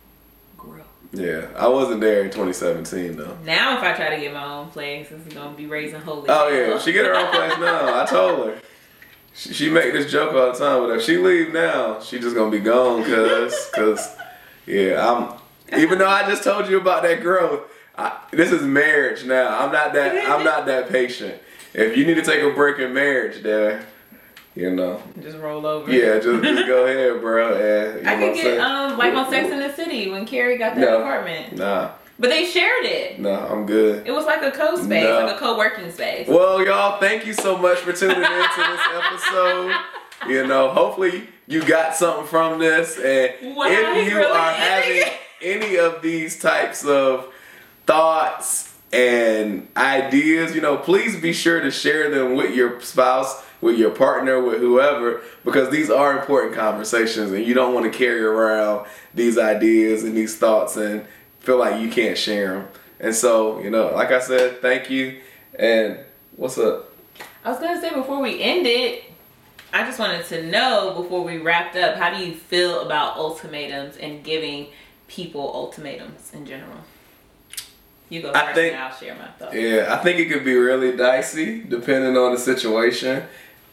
grow. 0.56 0.82
yeah, 1.12 1.46
I 1.56 1.68
wasn't 1.68 2.00
there 2.00 2.22
in 2.22 2.30
2017 2.30 3.16
though. 3.16 3.36
Now, 3.44 3.76
if 3.76 3.82
I 3.84 3.92
try 3.92 4.10
to 4.14 4.20
get 4.20 4.32
my 4.32 4.42
own 4.44 4.68
place, 4.70 5.08
it's 5.10 5.32
gonna 5.34 5.54
be 5.56 5.66
raising 5.66 6.00
holy. 6.00 6.26
Oh 6.28 6.48
yeah, 6.48 6.78
she 6.78 6.92
get 6.92 7.04
her 7.04 7.14
own 7.14 7.30
place 7.30 7.58
now. 7.58 8.02
I 8.02 8.06
told 8.06 8.46
her. 8.48 8.58
She, 9.34 9.52
she 9.52 9.70
make 9.70 9.92
this 9.92 10.10
joke 10.10 10.32
all 10.32 10.50
the 10.50 10.58
time, 10.58 10.80
but 10.88 10.96
if 10.96 11.02
she 11.02 11.18
leave 11.18 11.52
now, 11.52 12.00
she 12.00 12.18
just 12.18 12.34
gonna 12.34 12.50
be 12.50 12.58
gone, 12.58 13.04
cause, 13.04 13.70
cause, 13.74 14.15
yeah, 14.66 15.06
I'm. 15.10 15.34
Even 15.80 15.98
though 15.98 16.08
I 16.08 16.28
just 16.28 16.44
told 16.44 16.68
you 16.68 16.80
about 16.80 17.02
that 17.02 17.20
growth, 17.20 17.62
I, 17.98 18.18
this 18.30 18.52
is 18.52 18.62
marriage 18.62 19.24
now. 19.24 19.58
I'm 19.58 19.72
not 19.72 19.92
that. 19.94 20.30
I'm 20.30 20.44
not 20.44 20.66
that 20.66 20.88
patient. 20.90 21.40
If 21.74 21.96
you 21.96 22.06
need 22.06 22.14
to 22.14 22.22
take 22.22 22.42
a 22.42 22.50
break 22.50 22.78
in 22.78 22.94
marriage, 22.94 23.42
there, 23.42 23.84
you 24.54 24.70
know, 24.70 25.02
Just 25.20 25.36
roll 25.38 25.66
over. 25.66 25.90
yeah, 25.92 26.18
just, 26.20 26.42
just 26.42 26.66
go 26.68 26.84
ahead, 26.86 27.20
bro. 27.20 27.54
And 27.54 28.02
you 28.04 28.08
I 28.10 28.14
know 28.14 28.26
could 28.28 28.34
get 28.36 28.42
saying? 28.44 28.60
um 28.60 28.96
like 28.96 29.12
on 29.14 29.28
Sex 29.28 29.50
in 29.52 29.58
the 29.58 29.72
City 29.74 30.08
when 30.10 30.24
Carrie 30.24 30.56
got 30.56 30.74
that 30.76 30.80
No. 30.80 30.98
apartment, 31.00 31.56
Nah, 31.56 31.90
but 32.18 32.30
they 32.30 32.46
shared 32.46 32.84
it. 32.86 33.18
nah, 33.20 33.52
I'm 33.52 33.66
good. 33.66 34.06
It 34.06 34.12
was 34.12 34.24
like 34.24 34.42
a 34.42 34.50
co-space, 34.52 35.02
No. 35.04 35.24
like 35.26 35.34
a 35.34 35.38
co-working 35.38 35.90
space. 35.90 36.28
Well, 36.28 36.64
y'all, 36.64 36.98
thank 37.00 37.26
you 37.26 37.32
so 37.34 37.58
much 37.58 37.78
for 37.78 37.92
tuning 37.92 38.16
in 38.16 38.22
to 38.22 38.56
this 38.56 38.80
episode. 38.94 39.74
You 40.28 40.46
know, 40.46 40.70
hopefully 40.70 41.28
you 41.46 41.62
got 41.64 41.94
something 41.94 42.26
from 42.26 42.58
this. 42.58 42.98
And 42.98 43.56
Wow, 43.56 43.66
if 43.68 44.08
you 44.08 44.16
really 44.16 44.30
are 44.32 44.52
having 44.52 45.12
any 45.42 45.76
of 45.76 46.02
these 46.02 46.38
types 46.38 46.84
of 46.84 47.32
thoughts 47.86 48.74
and 48.92 49.68
ideas, 49.76 50.54
you 50.54 50.60
know, 50.60 50.76
please 50.76 51.20
be 51.20 51.32
sure 51.32 51.60
to 51.60 51.70
share 51.70 52.10
them 52.10 52.34
with 52.34 52.54
your 52.54 52.80
spouse, 52.80 53.44
with 53.60 53.78
your 53.78 53.90
partner, 53.90 54.40
with 54.40 54.58
whoever, 54.58 55.22
because 55.44 55.70
these 55.70 55.90
are 55.90 56.18
important 56.18 56.54
conversations 56.54 57.32
and 57.32 57.44
you 57.44 57.54
don't 57.54 57.74
want 57.74 57.90
to 57.90 57.96
carry 57.96 58.22
around 58.22 58.86
these 59.14 59.38
ideas 59.38 60.04
and 60.04 60.16
these 60.16 60.36
thoughts 60.36 60.76
and 60.76 61.06
feel 61.40 61.58
like 61.58 61.80
you 61.80 61.90
can't 61.90 62.18
share 62.18 62.54
them. 62.54 62.68
And 62.98 63.14
so, 63.14 63.60
you 63.60 63.70
know, 63.70 63.92
like 63.94 64.10
I 64.10 64.20
said, 64.20 64.60
thank 64.62 64.90
you. 64.90 65.20
And 65.58 65.98
what's 66.36 66.58
up? 66.58 66.92
I 67.44 67.50
was 67.50 67.60
gonna 67.60 67.80
say 67.80 67.94
before 67.94 68.20
we 68.20 68.42
end 68.42 68.66
it, 68.66 69.04
I 69.76 69.84
just 69.84 69.98
wanted 69.98 70.24
to 70.28 70.42
know 70.46 70.94
before 70.96 71.22
we 71.22 71.36
wrapped 71.36 71.76
up, 71.76 71.96
how 71.96 72.08
do 72.08 72.24
you 72.24 72.34
feel 72.34 72.80
about 72.80 73.18
ultimatums 73.18 73.98
and 73.98 74.24
giving 74.24 74.68
people 75.06 75.52
ultimatums 75.52 76.32
in 76.32 76.46
general? 76.46 76.78
You 78.08 78.22
go 78.22 78.32
I 78.34 78.54
think- 78.54 78.72
and 78.72 78.82
I'll 78.82 78.96
share 78.96 79.14
my 79.16 79.26
thoughts. 79.38 79.54
Yeah, 79.54 79.94
I 79.94 80.02
think 80.02 80.18
it 80.18 80.30
could 80.30 80.46
be 80.46 80.54
really 80.54 80.96
dicey 80.96 81.62
depending 81.62 82.16
on 82.16 82.32
the 82.32 82.38
situation. 82.38 83.24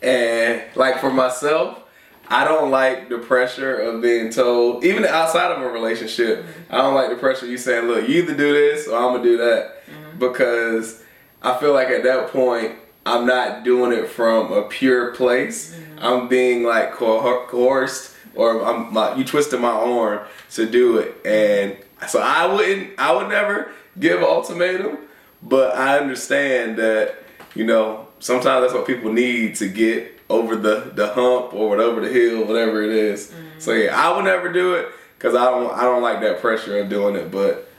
And 0.01 0.63
like 0.75 0.99
for 0.99 1.09
myself, 1.09 1.79
I 2.27 2.43
don't 2.43 2.69
like 2.69 3.07
the 3.07 3.19
pressure 3.19 3.77
of 3.77 4.01
being 4.01 4.29
told, 4.29 4.83
even 4.83 5.05
outside 5.05 5.53
of 5.53 5.61
a 5.61 5.69
relationship, 5.69 6.39
mm-hmm. 6.39 6.75
I 6.75 6.79
don't 6.79 6.95
like 6.95 7.11
the 7.11 7.15
pressure 7.15 7.45
of 7.45 7.51
you 7.51 7.57
saying, 7.57 7.87
look, 7.87 8.09
you 8.09 8.23
either 8.23 8.35
do 8.35 8.51
this 8.51 8.89
or 8.89 8.97
I'm 8.97 9.13
gonna 9.13 9.23
do 9.23 9.37
that. 9.37 9.85
Mm-hmm. 9.85 10.19
Because 10.19 11.01
I 11.41 11.57
feel 11.57 11.71
like 11.71 11.87
at 11.87 12.03
that 12.03 12.27
point, 12.27 12.75
I'm 13.05 13.25
not 13.25 13.63
doing 13.63 13.91
it 13.91 14.07
from 14.07 14.51
a 14.53 14.63
pure 14.63 15.11
place. 15.13 15.75
Mm-hmm. 15.75 15.99
I'm 15.99 16.27
being 16.27 16.63
like 16.63 16.93
coer- 16.93 17.45
coerced 17.47 18.15
or 18.35 18.65
I'm 18.65 18.93
my, 18.93 19.15
you 19.15 19.23
twisted 19.23 19.59
my 19.59 19.69
arm 19.69 20.21
to 20.51 20.69
do 20.69 20.97
it. 20.97 21.15
And 21.25 21.77
so 22.07 22.19
I 22.19 22.45
wouldn't, 22.45 22.97
I 22.99 23.11
would 23.13 23.29
never 23.29 23.71
give 23.99 24.19
an 24.19 24.23
ultimatum, 24.25 24.97
but 25.41 25.75
I 25.75 25.99
understand 25.99 26.77
that, 26.77 27.15
you 27.55 27.65
know, 27.65 28.07
sometimes 28.19 28.63
that's 28.63 28.73
what 28.73 28.87
people 28.87 29.11
need 29.11 29.55
to 29.55 29.67
get 29.67 30.19
over 30.29 30.55
the, 30.55 30.91
the 30.95 31.07
hump 31.13 31.53
or 31.53 31.69
whatever 31.69 32.01
the 32.01 32.09
hill, 32.09 32.45
whatever 32.45 32.81
it 32.81 32.89
is. 32.89 33.27
Mm-hmm. 33.27 33.59
So 33.59 33.73
yeah, 33.73 33.95
I 33.95 34.15
would 34.15 34.25
never 34.25 34.51
do 34.51 34.75
it 34.75 34.87
because 35.17 35.35
I 35.35 35.45
don't, 35.45 35.71
I 35.73 35.83
don't 35.83 36.01
like 36.01 36.21
that 36.21 36.41
pressure 36.41 36.79
of 36.79 36.89
doing 36.89 37.15
it, 37.15 37.31
but 37.31 37.69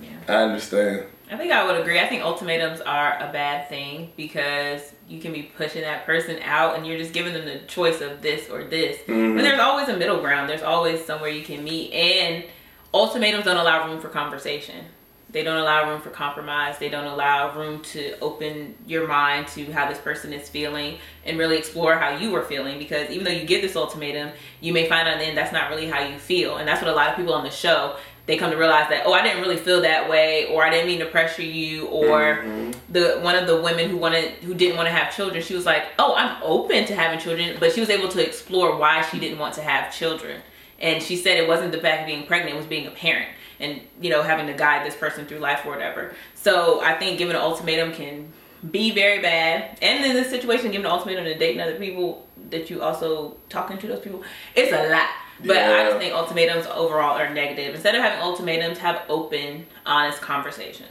Yeah. 0.00 0.10
I 0.28 0.34
understand. 0.44 1.06
I 1.32 1.38
think 1.38 1.50
I 1.50 1.64
would 1.64 1.80
agree. 1.80 1.98
I 1.98 2.06
think 2.06 2.22
ultimatums 2.22 2.82
are 2.82 3.16
a 3.18 3.32
bad 3.32 3.68
thing 3.70 4.12
because 4.18 4.92
you 5.08 5.18
can 5.18 5.32
be 5.32 5.44
pushing 5.44 5.80
that 5.80 6.04
person 6.04 6.38
out 6.42 6.76
and 6.76 6.86
you're 6.86 6.98
just 6.98 7.14
giving 7.14 7.32
them 7.32 7.46
the 7.46 7.60
choice 7.60 8.02
of 8.02 8.20
this 8.20 8.50
or 8.50 8.64
this. 8.64 8.98
Mhm. 9.06 9.36
But 9.36 9.42
there's 9.42 9.58
always 9.60 9.88
a 9.88 9.96
middle 9.96 10.20
ground. 10.20 10.50
There's 10.50 10.62
always 10.62 11.02
somewhere 11.06 11.30
you 11.30 11.42
can 11.42 11.64
meet. 11.64 11.90
And 11.94 12.44
ultimatums 12.92 13.46
don't 13.46 13.56
allow 13.56 13.88
room 13.88 13.98
for 13.98 14.08
conversation. 14.08 14.84
They 15.30 15.42
don't 15.42 15.56
allow 15.56 15.88
room 15.88 16.02
for 16.02 16.10
compromise. 16.10 16.76
They 16.76 16.90
don't 16.90 17.06
allow 17.06 17.56
room 17.58 17.80
to 17.84 18.18
open 18.20 18.74
your 18.86 19.08
mind 19.08 19.48
to 19.48 19.72
how 19.72 19.88
this 19.88 19.96
person 19.96 20.34
is 20.34 20.50
feeling 20.50 20.98
and 21.24 21.38
really 21.38 21.56
explore 21.56 21.96
how 21.96 22.10
you 22.10 22.36
are 22.36 22.42
feeling. 22.42 22.78
Because 22.78 23.08
even 23.08 23.24
though 23.24 23.30
you 23.30 23.46
give 23.46 23.62
this 23.62 23.74
ultimatum, 23.74 24.32
you 24.60 24.74
may 24.74 24.86
find 24.86 25.08
out 25.08 25.18
then 25.18 25.34
that's 25.34 25.52
not 25.52 25.70
really 25.70 25.88
how 25.88 26.02
you 26.02 26.18
feel. 26.18 26.58
And 26.58 26.68
that's 26.68 26.82
what 26.82 26.90
a 26.90 26.94
lot 26.94 27.08
of 27.08 27.16
people 27.16 27.32
on 27.32 27.44
the 27.44 27.50
show 27.50 27.96
they 28.26 28.36
come 28.36 28.50
to 28.50 28.56
realize 28.56 28.88
that 28.88 29.02
oh 29.06 29.12
I 29.12 29.22
didn't 29.22 29.40
really 29.42 29.56
feel 29.56 29.80
that 29.82 30.08
way 30.08 30.46
or 30.52 30.64
I 30.64 30.70
didn't 30.70 30.86
mean 30.86 31.00
to 31.00 31.06
pressure 31.06 31.42
you 31.42 31.86
or 31.86 32.36
Mhm. 32.44 32.74
the 32.88 33.18
one 33.20 33.34
of 33.34 33.46
the 33.46 33.60
women 33.60 33.88
who 33.90 33.96
wanted 33.96 34.30
who 34.44 34.54
didn't 34.54 34.76
want 34.76 34.86
to 34.88 34.92
have 34.92 35.14
children 35.14 35.42
she 35.42 35.54
was 35.54 35.66
like 35.66 35.84
oh 35.98 36.14
I'm 36.14 36.36
open 36.42 36.84
to 36.86 36.94
having 36.94 37.18
children 37.18 37.56
but 37.58 37.72
she 37.72 37.80
was 37.80 37.90
able 37.90 38.08
to 38.10 38.24
explore 38.24 38.76
why 38.76 39.02
she 39.02 39.18
didn't 39.18 39.38
want 39.38 39.54
to 39.54 39.62
have 39.62 39.92
children. 39.96 40.40
And 40.80 41.02
she 41.02 41.16
said 41.16 41.36
it 41.36 41.46
wasn't 41.48 41.72
the 41.72 41.78
fact 41.78 42.02
of 42.02 42.06
being 42.06 42.26
pregnant 42.26 42.54
it 42.54 42.58
was 42.58 42.66
being 42.66 42.86
a 42.86 42.90
parent 42.92 43.28
and 43.60 43.80
you 44.00 44.10
know 44.10 44.22
having 44.22 44.46
to 44.46 44.52
guide 44.54 44.86
this 44.86 44.94
person 44.96 45.26
through 45.26 45.38
life 45.38 45.60
or 45.66 45.70
whatever. 45.70 46.14
So 46.34 46.80
I 46.80 46.94
think 46.94 47.18
giving 47.18 47.34
an 47.36 47.42
ultimatum 47.42 47.92
can 47.92 48.32
be 48.70 48.92
very 48.92 49.20
bad. 49.20 49.78
And 49.82 50.04
in 50.04 50.12
this 50.12 50.30
situation 50.30 50.70
giving 50.70 50.86
an 50.86 50.92
ultimatum 50.92 51.24
to 51.24 51.36
dating 51.36 51.60
other 51.60 51.74
people 51.76 52.26
that 52.50 52.70
you 52.70 52.82
also 52.82 53.36
talking 53.48 53.78
to 53.78 53.86
those 53.88 54.00
people 54.00 54.22
it's 54.54 54.72
a 54.72 54.88
lot 54.90 55.08
but 55.44 55.56
I 55.56 55.60
Yeah. 55.60 55.84
just 55.88 55.98
think 55.98 56.14
ultimatums 56.14 56.66
overall 56.66 57.18
are 57.18 57.30
negative. 57.30 57.74
Instead 57.74 57.94
of 57.94 58.02
having 58.02 58.20
ultimatums, 58.20 58.78
have 58.78 59.02
open, 59.08 59.66
honest 59.86 60.20
conversations. 60.20 60.90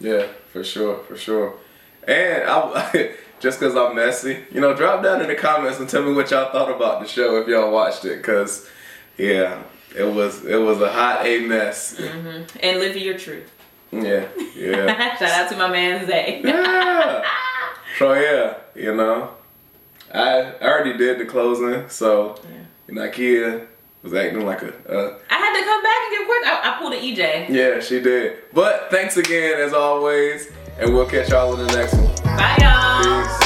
Yeah, 0.00 0.26
for 0.52 0.62
sure, 0.64 0.98
for 1.08 1.16
sure. 1.16 1.54
And 2.06 2.44
I, 2.48 3.12
just 3.40 3.58
because 3.60 3.74
I'm 3.76 3.94
messy, 3.96 4.44
you 4.52 4.60
know, 4.60 4.74
drop 4.74 5.02
down 5.02 5.20
in 5.20 5.28
the 5.28 5.34
comments 5.34 5.78
and 5.80 5.88
tell 5.88 6.02
me 6.02 6.12
what 6.12 6.30
y'all 6.30 6.52
thought 6.52 6.70
about 6.70 7.00
the 7.00 7.06
show 7.08 7.36
if 7.40 7.48
y'all 7.48 7.70
watched 7.72 8.04
it, 8.04 8.22
cause 8.22 8.68
yeah, 9.16 9.62
it 9.96 10.04
was 10.04 10.44
it 10.44 10.56
was 10.60 10.80
a 10.82 10.90
hot 10.92 11.24
a 11.26 11.40
mess. 11.40 11.96
Mm-hmm. 11.98 12.58
And 12.62 12.78
live 12.78 12.96
your 12.96 13.16
truth. 13.18 13.50
Yeah, 13.92 14.26
yeah, 14.54 15.16
Shout 15.18 15.30
out 15.30 15.48
to 15.50 15.56
my 15.56 15.68
man 15.68 16.06
Zay. 16.06 16.42
yeah. 16.44 17.24
So 17.98 18.12
yeah, 18.12 18.56
you 18.74 18.94
know, 18.94 19.30
I 20.12 20.52
I 20.60 20.60
already 20.68 20.98
did 20.98 21.18
the 21.18 21.24
closing, 21.24 21.88
so 21.88 22.38
Yeah. 22.88 22.94
Nakia 22.94 23.66
was 24.06 24.14
acting 24.14 24.44
like 24.46 24.62
a. 24.62 24.68
Uh, 24.68 25.18
I 25.30 25.34
had 25.34 25.58
to 25.58 25.64
come 25.64 25.82
back 25.82 25.96
and 26.02 26.16
give 26.16 26.26
quick. 26.26 26.46
I, 26.46 26.74
I 26.74 26.78
pulled 26.78 26.92
an 26.92 27.00
EJ. 27.00 27.48
yeah, 27.48 27.80
she 27.80 28.00
did. 28.00 28.38
But 28.52 28.88
thanks 28.90 29.16
again 29.16 29.60
as 29.60 29.72
always, 29.72 30.50
and 30.78 30.94
we'll 30.94 31.06
catch 31.06 31.30
y'all 31.30 31.58
in 31.58 31.66
the 31.66 31.76
next 31.76 31.94
one. 31.94 32.36
Bye, 32.36 32.56
y'all. 32.60 33.45